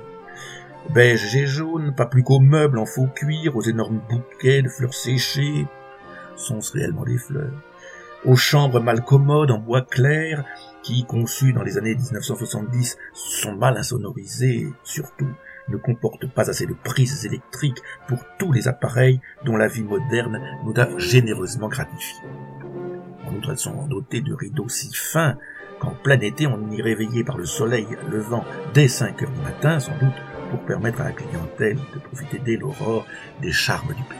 [0.89, 4.95] Beige et jaune, pas plus qu'aux meubles en faux cuir, aux énormes bouquets de fleurs
[4.95, 5.67] séchées,
[6.37, 7.53] sont-ce réellement des fleurs?
[8.25, 10.45] Aux chambres mal commodes en bois clair,
[10.83, 15.29] qui, conçus dans les années 1970, sont mal insonorisés et, surtout,
[15.69, 20.41] ne comportent pas assez de prises électriques pour tous les appareils dont la vie moderne
[20.65, 22.29] nous a généreusement gratifiés.
[23.27, 25.37] En outre, elles sont dotées de rideaux si fins
[25.79, 29.79] qu'en plein été, on y réveillé par le soleil levant dès 5 heures du matin,
[29.81, 30.13] sans doute
[30.51, 33.07] pour permettre à la clientèle de profiter dès l'aurore
[33.41, 34.19] des charmes du pays.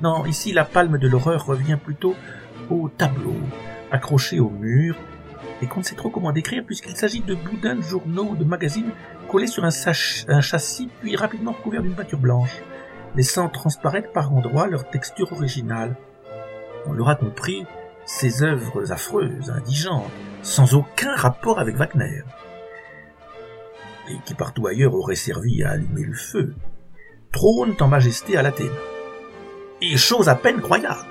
[0.00, 2.14] Non, ici, la palme de l'horreur revient plutôt
[2.70, 3.36] au tableau,
[3.90, 4.96] accroché au mur
[5.62, 8.44] et qu'on ne sait trop comment décrire puisqu'il s'agit de boudins de journaux ou de
[8.44, 8.90] magazines
[9.28, 9.70] collés sur un,
[10.28, 12.62] un châssis puis rapidement recouverts d'une peinture blanche,
[13.16, 15.96] laissant transparaître par endroits leur texture originale.
[16.86, 17.64] On l'aura compris,
[18.04, 20.10] ces œuvres affreuses, indigentes,
[20.42, 22.22] sans aucun rapport avec Wagner,
[24.08, 26.54] et qui partout ailleurs auraient servi à allumer le feu,
[27.32, 28.70] trônent en majesté à l'Athéna.
[29.80, 31.06] Et chose à peine croyable,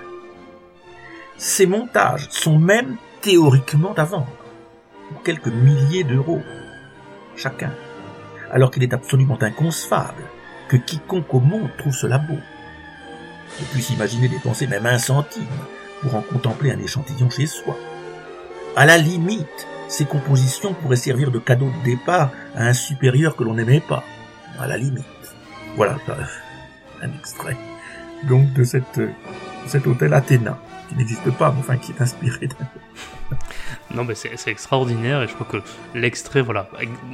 [1.38, 4.28] ces montages sont même théoriquement à vendre,
[5.10, 6.42] pour quelques milliers d'euros
[7.36, 7.72] chacun,
[8.52, 10.24] alors qu'il est absolument inconcevable
[10.70, 12.38] que quiconque au monde trouve cela beau,
[13.60, 15.44] ne puisse imaginer dépenser même un centime
[16.02, 17.76] pour en contempler un échantillon chez soi.
[18.76, 23.44] À la limite, ces compositions pourraient servir de cadeau de départ à un supérieur que
[23.44, 24.04] l'on n'aimait pas.
[24.60, 25.06] À la limite.
[25.76, 25.98] Voilà,
[27.02, 27.58] un extrait.
[28.24, 29.02] Donc de cette,
[29.68, 30.58] cet hôtel Athéna
[30.96, 32.50] n'existe pas, mais enfin qui est inspiré
[33.94, 35.58] Non, mais c'est extraordinaire et je crois que
[35.98, 36.70] l'extrait, voilà,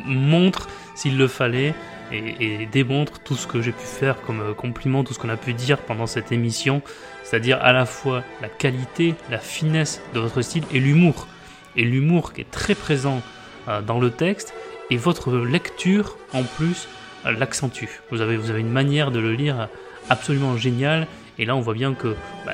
[0.05, 1.74] montre s'il le fallait
[2.11, 5.38] et, démontre tout ce que j'ai pu faire comme euh, compliment, tout ce qu'on a
[5.38, 6.82] pu dire pendant cette émission,
[7.24, 11.28] c'est-à-dire à la fois la qualité, la finesse de votre style et l'humour.
[11.76, 13.22] Et l'humour qui est très présent
[13.67, 14.53] euh, dans le texte
[14.89, 16.88] et votre lecture en plus
[17.26, 17.86] euh, l'accentue.
[18.11, 19.70] Vous avez, vous avez une manière de le lire
[20.09, 21.07] absolument géniale
[21.39, 22.15] et là, on voit bien que
[22.45, 22.51] bah,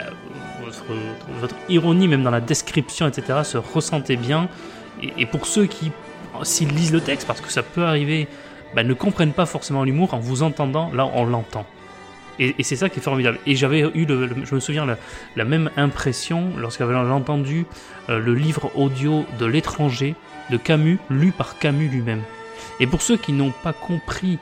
[1.42, 4.48] votre, ironie, même dans la description, etc., se ressentait bien.
[5.18, 5.92] Et, pour ceux qui,
[6.44, 8.28] s'ils lisent le texte, parce que ça peut arriver,
[8.76, 11.66] bah, ne comprennent pas forcément l'humour, en vous entendant, là, on l'entend.
[12.40, 13.40] Et, c'est ça qui est formidable.
[13.46, 14.86] Et j'avais eu, je me souviens,
[15.36, 17.66] la, même impression lorsqu'avait entendu
[18.10, 20.16] euh, le livre audio de l'étranger
[20.50, 22.22] de Camus, lu par Camus lui-même.
[22.80, 24.38] Et pour ceux qui n'ont pas compris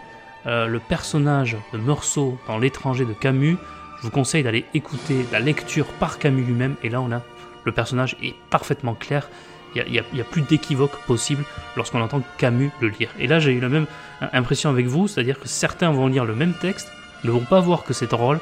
[0.45, 3.57] euh, le personnage de Meursault dans l'étranger de Camus,
[3.97, 7.21] je vous conseille d'aller écouter la lecture par Camus lui-même, et là on a
[7.63, 9.29] le personnage est parfaitement clair,
[9.75, 11.43] il n'y a, plus d'équivoque possible
[11.75, 13.09] lorsqu'on entend Camus le lire.
[13.17, 13.87] Et là j'ai eu la même
[14.33, 16.91] impression avec vous, c'est-à-dire que certains vont lire le même texte,
[17.23, 18.39] ne vont pas voir que c'est drôle,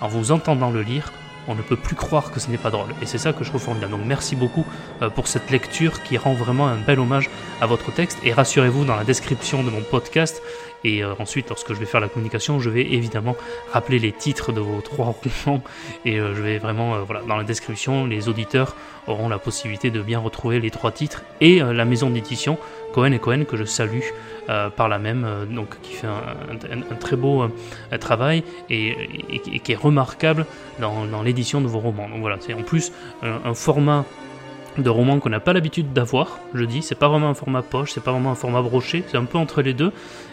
[0.00, 1.12] en vous entendant le lire,
[1.48, 2.88] on ne peut plus croire que ce n'est pas drôle.
[3.02, 3.92] Et c'est ça que je trouve formidable.
[3.92, 4.66] Donc merci beaucoup
[5.02, 8.18] euh, pour cette lecture qui rend vraiment un bel hommage à votre texte.
[8.24, 10.42] Et rassurez-vous, dans la description de mon podcast,
[10.86, 13.34] et euh, ensuite, lorsque je vais faire la communication, je vais évidemment
[13.72, 15.06] rappeler les titres de vos trois
[15.44, 15.60] romans.
[16.04, 18.76] Et euh, je vais vraiment, euh, voilà, dans la description, les auditeurs
[19.08, 22.58] auront la possibilité de bien retrouver les trois titres et la maison d'édition
[22.92, 24.00] Cohen et Cohen que je salue
[24.74, 27.48] par la même, donc qui fait un, très beau
[28.00, 28.96] travail et,
[29.62, 30.44] qui est remarquable
[30.80, 32.08] dans, l'édition de vos romans.
[32.08, 32.90] Donc voilà, c'est en plus
[33.22, 34.04] un format
[34.78, 37.92] de romans qu'on n'a pas l'habitude d'avoir, je dis, c'est pas vraiment un format poche,
[37.92, 39.92] c'est pas vraiment un format broché, c'est un peu entre les deux.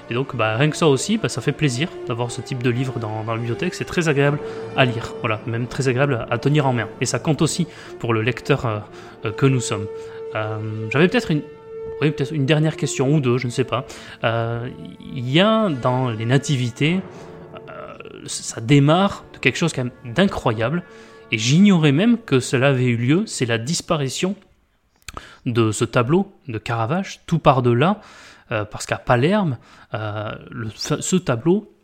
[0.10, 2.70] Et donc bah, rien que ça aussi, bah, ça fait plaisir d'avoir ce type de
[2.70, 4.40] livre dans, la bibliothèque, c'est très agréable
[4.76, 6.88] à lire, voilà, même très agréable à, tenir en main.
[7.02, 7.68] Et ça compte aussi
[8.00, 8.80] pour le lecteur euh,
[9.26, 9.88] euh, que nous sommes.
[10.36, 10.58] Euh,
[10.92, 11.42] j'avais peut-être une,
[12.32, 13.86] une dernière question ou deux, je ne sais pas.
[14.24, 17.00] Il y a dans les nativités,
[18.26, 19.74] ça démarre de quelque chose
[20.04, 20.84] d'incroyable
[21.32, 24.36] et j'ignorais même que cela avait eu lieu, c'est la disparition
[25.46, 28.02] de ce tableau de Caravage, tout par-delà,
[28.52, 29.58] euh, parce qu'à Palerme,
[29.94, 30.32] euh,
[30.76, 31.76] ce tableau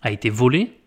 [0.00, 0.80] a été volé,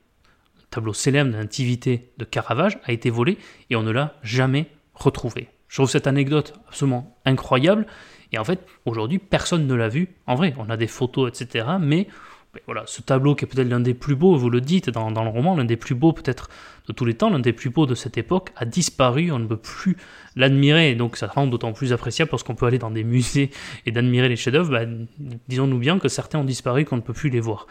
[0.57, 3.38] le tableau célèbre de de Caravage a été volé,
[3.70, 5.49] et on ne l'a jamais retrouvé.
[5.68, 7.86] Je trouve cette anecdote absolument incroyable,
[8.32, 10.16] et en fait, aujourd'hui, personne ne l'a vu.
[10.28, 12.07] En vrai, on a des photos, etc., mais
[12.86, 15.56] ce tableau qui est peut-être l'un des plus beaux, vous le dites dans, le roman,
[15.56, 16.49] l'un des plus beaux peut-être
[16.88, 19.47] de tous les temps, l'un des plus beaux de cette époque, a disparu, on ne
[19.47, 19.97] peut plus
[20.36, 23.49] l'admirer, donc ça rend d'autant plus appréciable parce qu'on peut aller dans des musées
[23.86, 24.86] et d'admirer les chefs-d'œuvre, bah,
[25.47, 27.68] disons-nous bien que certains ont disparu, qu'on ne peut plus les voir.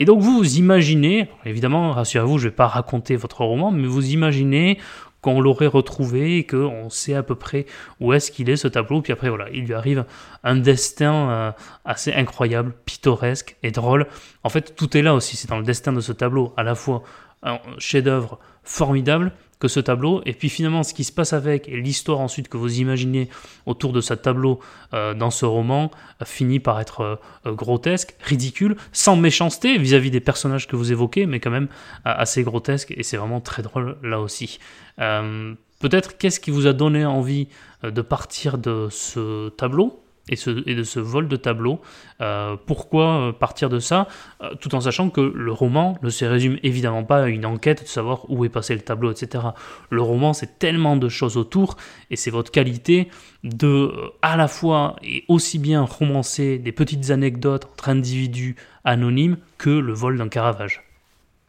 [0.00, 3.86] Et donc vous vous imaginez, évidemment, rassurez-vous, je ne vais pas raconter votre roman, mais
[3.86, 4.78] vous imaginez
[5.20, 7.66] qu'on l'aurait retrouvé et qu'on sait à peu près
[8.00, 9.02] où est-ce qu'il est ce tableau.
[9.02, 10.04] Puis après, voilà, il lui arrive
[10.44, 11.52] un destin euh,
[11.84, 14.06] assez incroyable, pittoresque et drôle.
[14.44, 16.74] En fait, tout est là aussi, c'est dans le destin de ce tableau, à la
[16.74, 17.02] fois
[17.42, 20.22] un chef-d'œuvre formidable, que ce tableau.
[20.26, 23.28] Et puis finalement, ce qui se passe avec et l'histoire ensuite que vous imaginez
[23.64, 24.60] autour de ce tableau
[24.92, 25.90] euh, dans ce roman
[26.20, 31.26] euh, finit par être euh, grotesque, ridicule, sans méchanceté vis-à-vis des personnages que vous évoquez,
[31.26, 31.68] mais quand même
[32.04, 32.92] assez grotesque.
[32.96, 34.58] Et c'est vraiment très drôle là aussi.
[34.98, 37.48] Peut-être qu'est-ce qui vous a donné envie
[37.82, 40.05] de partir de ce tableau?
[40.28, 41.80] Et, de ce vol de tableau.
[42.20, 44.08] Euh, pourquoi euh, partir de ça?
[44.42, 47.82] Euh, Tout en sachant que le roman ne se résume évidemment pas à une enquête
[47.82, 49.44] de savoir où est passé le tableau, etc.
[49.90, 51.76] Le roman, c'est tellement de choses autour,
[52.10, 53.08] et c'est votre qualité
[53.44, 59.70] de, à la fois et aussi bien romancer des petites anecdotes entre individus anonymes que
[59.70, 60.82] le vol d'un Caravage.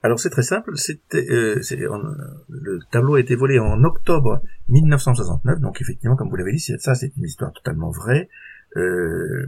[0.03, 6.15] Alors c'est très simple, c'était le tableau a été volé en octobre 1969, donc effectivement,
[6.15, 8.29] comme vous l'avez dit, ça c'est une histoire totalement vraie.
[8.75, 9.47] Euh,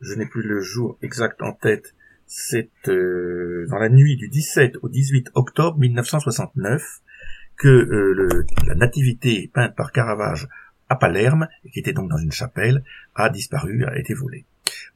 [0.00, 1.94] je n'ai plus le jour exact en tête,
[2.26, 7.02] c'est euh, dans la nuit du 17 au 18 octobre 1969
[7.56, 10.48] que euh, le, la nativité peinte par Caravage
[10.88, 12.84] à Palerme, qui était donc dans une chapelle,
[13.14, 14.44] a disparu, a été volée.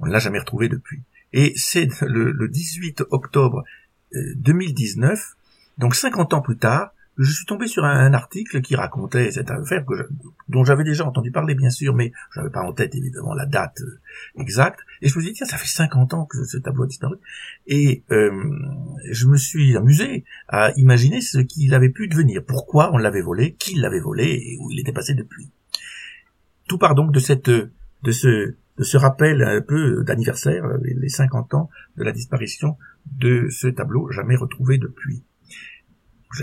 [0.01, 1.03] On ne l'a jamais retrouvé depuis.
[1.33, 3.65] Et c'est le, le, 18 octobre
[4.13, 5.37] 2019,
[5.79, 9.85] donc 50 ans plus tard, je suis tombé sur un, article qui racontait cette affaire
[10.49, 13.47] dont j'avais déjà entendu parler bien sûr, mais je n'avais pas en tête évidemment la
[13.47, 14.01] date euh,
[14.39, 14.81] exacte.
[15.03, 17.17] Et je me suis dit tiens, ça fait 50 ans que ce tableau a disparu.
[17.67, 18.31] Et euh,
[19.11, 23.55] je me suis amusé à imaginer ce qu'il avait pu devenir, pourquoi on l'avait volé,
[23.55, 25.51] qui l'avait volé et où il était passé depuis.
[26.69, 31.55] Tout part donc de cette de ce de ce rappel un peu d'anniversaire, les 50
[31.55, 35.23] ans de la disparition de ce tableau jamais retrouvé depuis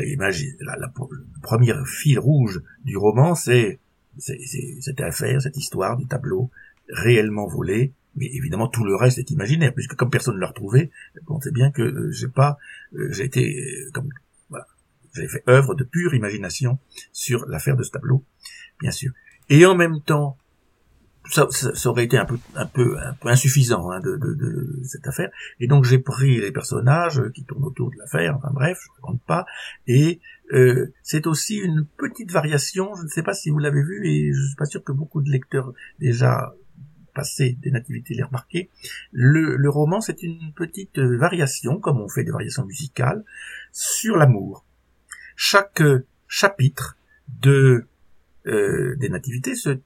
[0.05, 3.79] imaginé, la, la, le premier fil rouge du roman, c'est
[4.17, 6.51] cette affaire, cette histoire du tableau
[6.89, 10.91] réellement volé, mais évidemment tout le reste est imaginaire, puisque comme personne ne l'a retrouvé,
[11.27, 12.57] on sait bien que euh, j'ai pas,
[12.95, 14.09] euh, j'ai été euh, comme
[14.49, 14.67] voilà,
[15.13, 16.77] j'ai fait œuvre de pure imagination
[17.11, 18.23] sur l'affaire de ce tableau,
[18.79, 19.11] bien sûr.
[19.49, 20.37] Et en même temps,
[21.29, 24.83] ça, ça, aurait été un peu, un peu, un peu insuffisant hein, de, de, de,
[24.83, 25.31] cette affaire.
[25.59, 28.35] Et donc j'ai pris les personnages qui tournent autour de l'affaire.
[28.37, 29.45] Enfin bref, je ne compte pas.
[29.87, 30.19] Et
[30.51, 32.93] euh, c'est aussi une petite variation.
[32.95, 35.21] Je ne sais pas si vous l'avez vu, et je suis pas sûr que beaucoup
[35.21, 36.53] de lecteurs déjà
[37.13, 38.69] passés des nativités l'aient remarqué.
[39.11, 43.23] Le, le roman, c'est une petite variation, comme on fait des variations musicales,
[43.71, 44.65] sur l'amour.
[45.35, 45.83] Chaque
[46.27, 46.97] chapitre
[47.41, 47.85] de
[48.45, 49.79] euh, des nativités se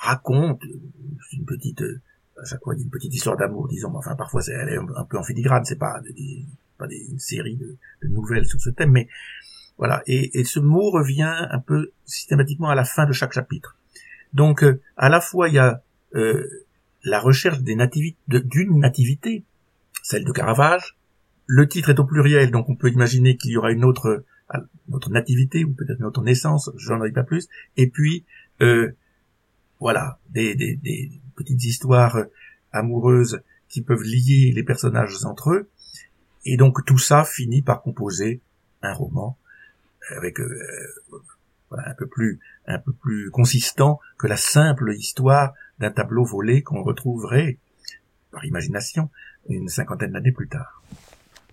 [0.00, 0.64] raconte
[1.32, 1.82] une petite,
[2.40, 5.18] à chaque fois, une petite histoire d'amour, disons, enfin, parfois, c'est, elle est un peu
[5.18, 6.44] en filigrane, c'est pas, des,
[6.78, 7.76] pas des, une série de,
[8.08, 9.08] nouvelles sur ce thème, mais
[9.76, 10.02] voilà.
[10.06, 13.76] Et, ce mot revient un peu systématiquement à la fin de chaque chapitre.
[14.32, 15.82] Donc, euh, à la fois, il y a
[16.14, 16.46] euh,
[17.04, 19.44] la recherche des nativités, d'une nativité,
[20.02, 20.96] celle de Caravage.
[21.46, 24.24] Le titre est au pluriel, donc on peut imaginer qu'il y aura une autre,
[24.92, 27.48] autre nativité ou peut-être une autre naissance, j'en ai pas plus.
[27.76, 28.24] Et puis
[28.60, 28.92] euh,
[29.80, 30.78] voilà, des,
[31.34, 32.18] petites histoires
[32.70, 35.70] amoureuses qui peuvent lier les personnages entre eux.
[36.44, 38.40] Et donc tout ça finit par composer
[38.82, 39.36] un roman
[40.16, 40.48] avec euh,
[41.72, 46.82] un peu plus un peu plus consistant que la simple histoire d'un tableau volé qu'on
[46.82, 47.58] retrouverait
[48.30, 49.10] par imagination
[49.48, 50.82] une cinquantaine d'années plus tard.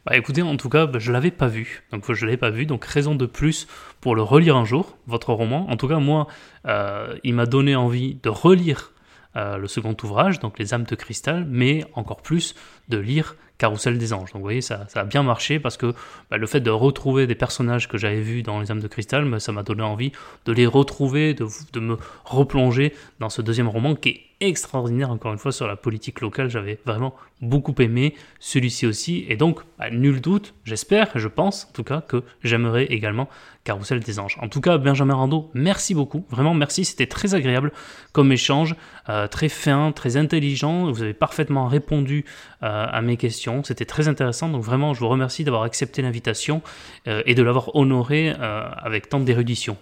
[0.08, 2.66] Bah écoutez, en tout cas, bah, je l'avais pas vu, donc je l'avais pas vu,
[2.66, 3.68] donc raison de plus
[4.00, 5.70] pour le relire un jour, votre roman.
[5.70, 6.28] En tout cas, moi,
[6.66, 8.94] euh, il m'a donné envie de relire
[9.36, 12.56] euh, le second ouvrage, donc Les âmes de cristal, mais encore plus
[12.90, 14.32] de lire Carousel des anges.
[14.34, 15.94] Donc vous voyez, ça, a bien marché parce que
[16.30, 19.28] bah, le fait de retrouver des personnages que j'avais vus dans Les âmes de cristal,
[19.30, 20.12] bah, ça m'a donné envie
[20.46, 25.34] de les retrouver, de, de me replonger dans ce deuxième roman qui est extraordinaire, encore
[25.34, 26.50] une fois, sur la politique locale.
[26.50, 29.26] J'avais vraiment beaucoup aimé celui-ci aussi.
[29.28, 33.30] Et donc, bah, nul doute, j'espère, je pense en tout cas, que j'aimerais également
[33.64, 34.38] Carousel des Anges.
[34.42, 36.26] En tout cas, Benjamin Rando, merci beaucoup.
[36.30, 36.86] Vraiment, merci.
[36.86, 37.72] C'était très agréable
[38.14, 38.76] comme échange,
[39.10, 40.92] euh, très fin, très intelligent.
[40.92, 42.24] Vous avez parfaitement répondu
[42.64, 43.64] euh, à mes questions.
[43.64, 44.50] C'était très intéressant.
[44.50, 46.62] Donc, vraiment, je vous remercie d'avoir accepté l'invitation
[47.08, 49.78] euh, et de l'avoir honoré avec tant d'érudition.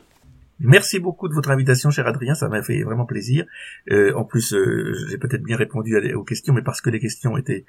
[0.60, 3.46] Merci beaucoup de votre invitation, cher Adrien, ça m'a fait vraiment plaisir.
[3.92, 7.36] Euh, en plus, euh, j'ai peut-être bien répondu aux questions, mais parce que les questions
[7.36, 7.66] étaient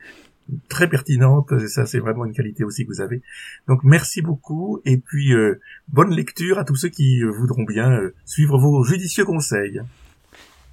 [0.69, 3.23] très pertinentes, et ça c'est vraiment une qualité aussi que vous avez.
[3.67, 8.57] Donc merci beaucoup, et puis euh, bonne lecture à tous ceux qui voudront bien suivre
[8.57, 9.81] vos judicieux conseils.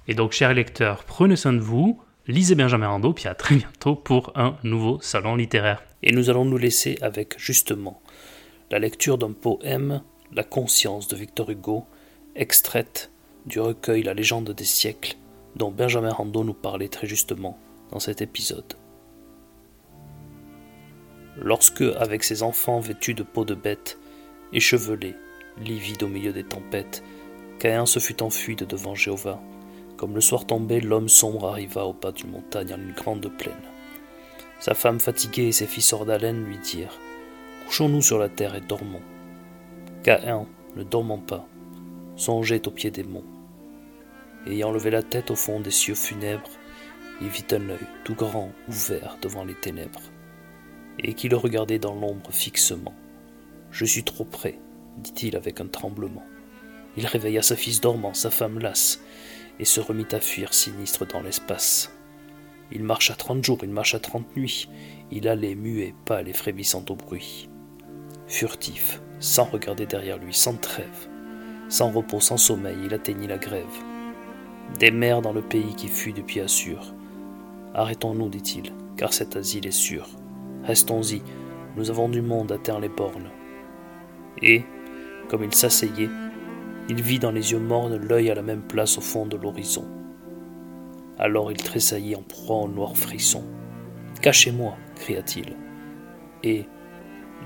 [0.06, 3.94] Et donc, chers lecteurs, prenez soin de vous, lisez Benjamin Rando, puis à très bientôt
[3.94, 5.82] pour un nouveau salon littéraire.
[6.02, 8.00] Et nous allons nous laisser avec justement
[8.70, 10.02] la lecture d'un poème,
[10.32, 11.84] La conscience de Victor Hugo,
[12.34, 13.10] extraite
[13.46, 15.16] du recueil La légende des siècles
[15.56, 17.58] dont Benjamin Rando nous parlait très justement
[17.90, 18.74] dans cet épisode.
[21.36, 23.98] Lorsque, avec ses enfants vêtus de peau de bête,
[24.52, 25.14] échevelés,
[25.58, 27.02] livides au milieu des tempêtes,
[27.58, 29.40] Caïn se fut enfui de devant Jéhovah,
[29.96, 33.54] comme le soir tombé, l'homme sombre arriva au bas d'une montagne en une grande plaine.
[34.60, 36.98] Sa femme fatiguée et ses fils hors d'haleine lui dirent
[37.66, 39.02] Couchons-nous sur la terre et dormons.
[40.02, 41.46] Caïn, ne dormant pas,
[42.16, 43.24] songeait au pied des monts.
[44.46, 46.50] Ayant levé la tête au fond des cieux funèbres,
[47.20, 50.02] il vit un œil tout grand ouvert devant les ténèbres,
[50.98, 52.94] et qui le regardait dans l'ombre fixement.
[53.70, 54.58] Je suis trop près,
[54.98, 56.24] dit-il avec un tremblement.
[56.96, 59.00] Il réveilla sa fils dormant, sa femme lasse,
[59.58, 61.92] et se remit à fuir sinistre dans l'espace.
[62.72, 64.68] Il marcha trente jours, il marcha trente nuits,
[65.10, 67.48] il allait muet, pâle et frémissant au bruit.
[68.26, 71.08] Furtif, sans regarder derrière lui, sans trêve,
[71.68, 73.64] sans repos, sans sommeil, il atteignit la grève.
[74.78, 76.94] Des mers dans le pays qui fut depuis Assur.
[77.74, 80.08] Arrêtons-nous, dit-il, car cet asile est sûr.
[80.64, 81.22] Restons-y,
[81.76, 83.30] nous avons du monde à terre les bornes.
[84.40, 84.62] Et,
[85.28, 86.08] comme il s'asseyait,
[86.88, 89.86] il vit dans les yeux mornes l'œil à la même place au fond de l'horizon.
[91.18, 93.44] Alors il tressaillit en proie au noir frisson.
[94.20, 95.56] Cachez-moi, cria-t-il.
[96.42, 96.66] Et,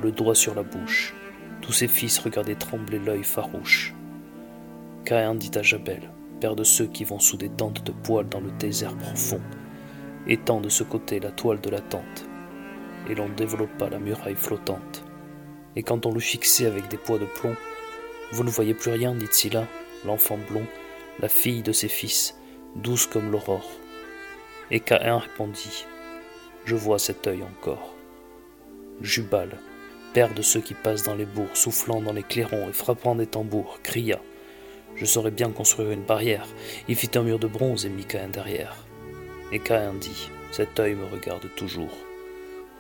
[0.03, 1.15] le doigt sur la bouche,
[1.61, 3.95] tous ses fils regardaient trembler l'œil farouche.
[5.05, 6.11] Caïn dit à Jabel,
[6.41, 9.41] père de ceux qui vont sous des tentes de poils dans le désert profond,
[10.27, 12.27] étend de ce côté la toile de la tente,
[13.09, 15.05] et l'on développa la muraille flottante.
[15.77, 17.55] Et quand on le fixait avec des poids de plomb,
[18.33, 19.67] vous ne voyez plus rien, dit Scylla,
[20.05, 20.67] l'enfant blond,
[21.21, 22.37] la fille de ses fils,
[22.77, 23.71] douce comme l'aurore.
[24.71, 25.87] Et Caïn répondit,
[26.65, 27.95] Je vois cet œil encore.
[29.01, 29.51] Jubal,
[30.13, 33.27] père de ceux qui passent dans les bourgs, soufflant dans les clairons et frappant des
[33.27, 34.21] tambours, cria
[34.99, 36.47] je saurais bien construire une barrière.
[36.89, 38.77] Il fit un mur de bronze et mit Caïn derrière.
[39.53, 41.97] Et Caïn dit Cet œil me regarde toujours.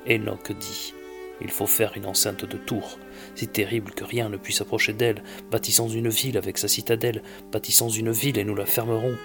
[0.08, 0.94] Enoch dit
[1.40, 2.98] Il faut faire une enceinte de tours,
[3.34, 5.22] si terrible que rien ne puisse approcher d'elle.
[5.50, 7.22] Bâtissons une ville avec sa citadelle,
[7.52, 9.16] bâtissons une ville et nous la fermerons.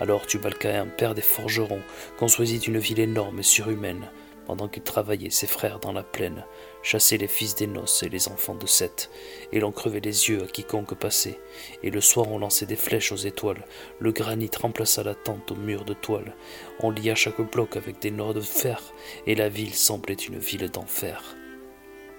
[0.00, 1.82] Alors Tubal-Caïn, père des forgerons,
[2.18, 4.08] construisit une ville énorme et surhumaine.
[4.46, 6.44] Pendant qu'il travaillait, ses frères dans la plaine
[6.86, 9.10] chassaient les fils des noces et les enfants de Seth,
[9.50, 11.40] et l'on crevait les yeux à quiconque passait,
[11.82, 13.66] et le soir on lançait des flèches aux étoiles,
[13.98, 16.36] le granit remplaça la tente au mur de toile,
[16.78, 18.80] on lia chaque bloc avec des noix de fer,
[19.26, 21.36] et la ville semblait une ville d'enfer.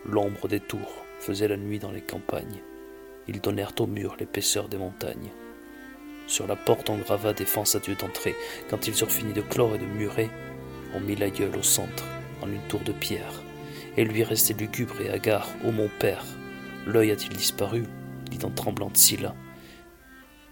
[0.06, 2.62] L'ombre des tours faisait la nuit dans les campagnes,
[3.30, 5.32] ils donnèrent au mur l'épaisseur des montagnes.
[6.28, 8.36] Sur la porte on grava défense à Dieu d'entrée,
[8.70, 10.30] quand ils eurent fini de clore et de murer,
[10.94, 12.04] on mit la gueule au centre,
[12.42, 13.42] en une tour de pierre,
[13.98, 15.50] et lui restait lugubre et hagard.
[15.66, 16.24] Ô mon père,
[16.86, 17.84] l'œil a-t-il disparu?
[18.30, 19.36] dit en tremblante Scylla.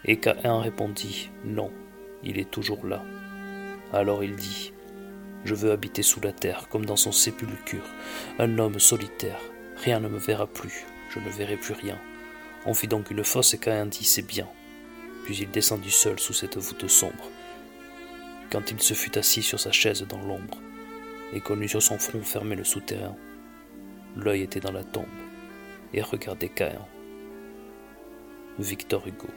[0.04, 1.72] Et Caïn répondit Non,
[2.24, 3.04] il est toujours là.
[3.94, 4.74] Alors il dit
[5.46, 7.86] Je veux habiter sous la terre, comme dans son sépulcre,
[8.40, 9.40] un homme solitaire.
[9.78, 12.00] Rien ne me verra plus, je ne verrai plus rien.
[12.66, 14.48] On fit donc une fosse et Caïn dit C'est bien.
[15.24, 17.30] Puis il descendit seul sous cette voûte sombre.
[18.52, 20.60] Quand il se fut assis sur sa chaise dans l'ombre,
[21.34, 23.16] et connut sur son front fermé le souterrain,
[24.16, 25.06] L'œil était dans la tombe
[25.94, 26.86] et regardait Caïn.
[28.58, 29.28] Victor Hugo.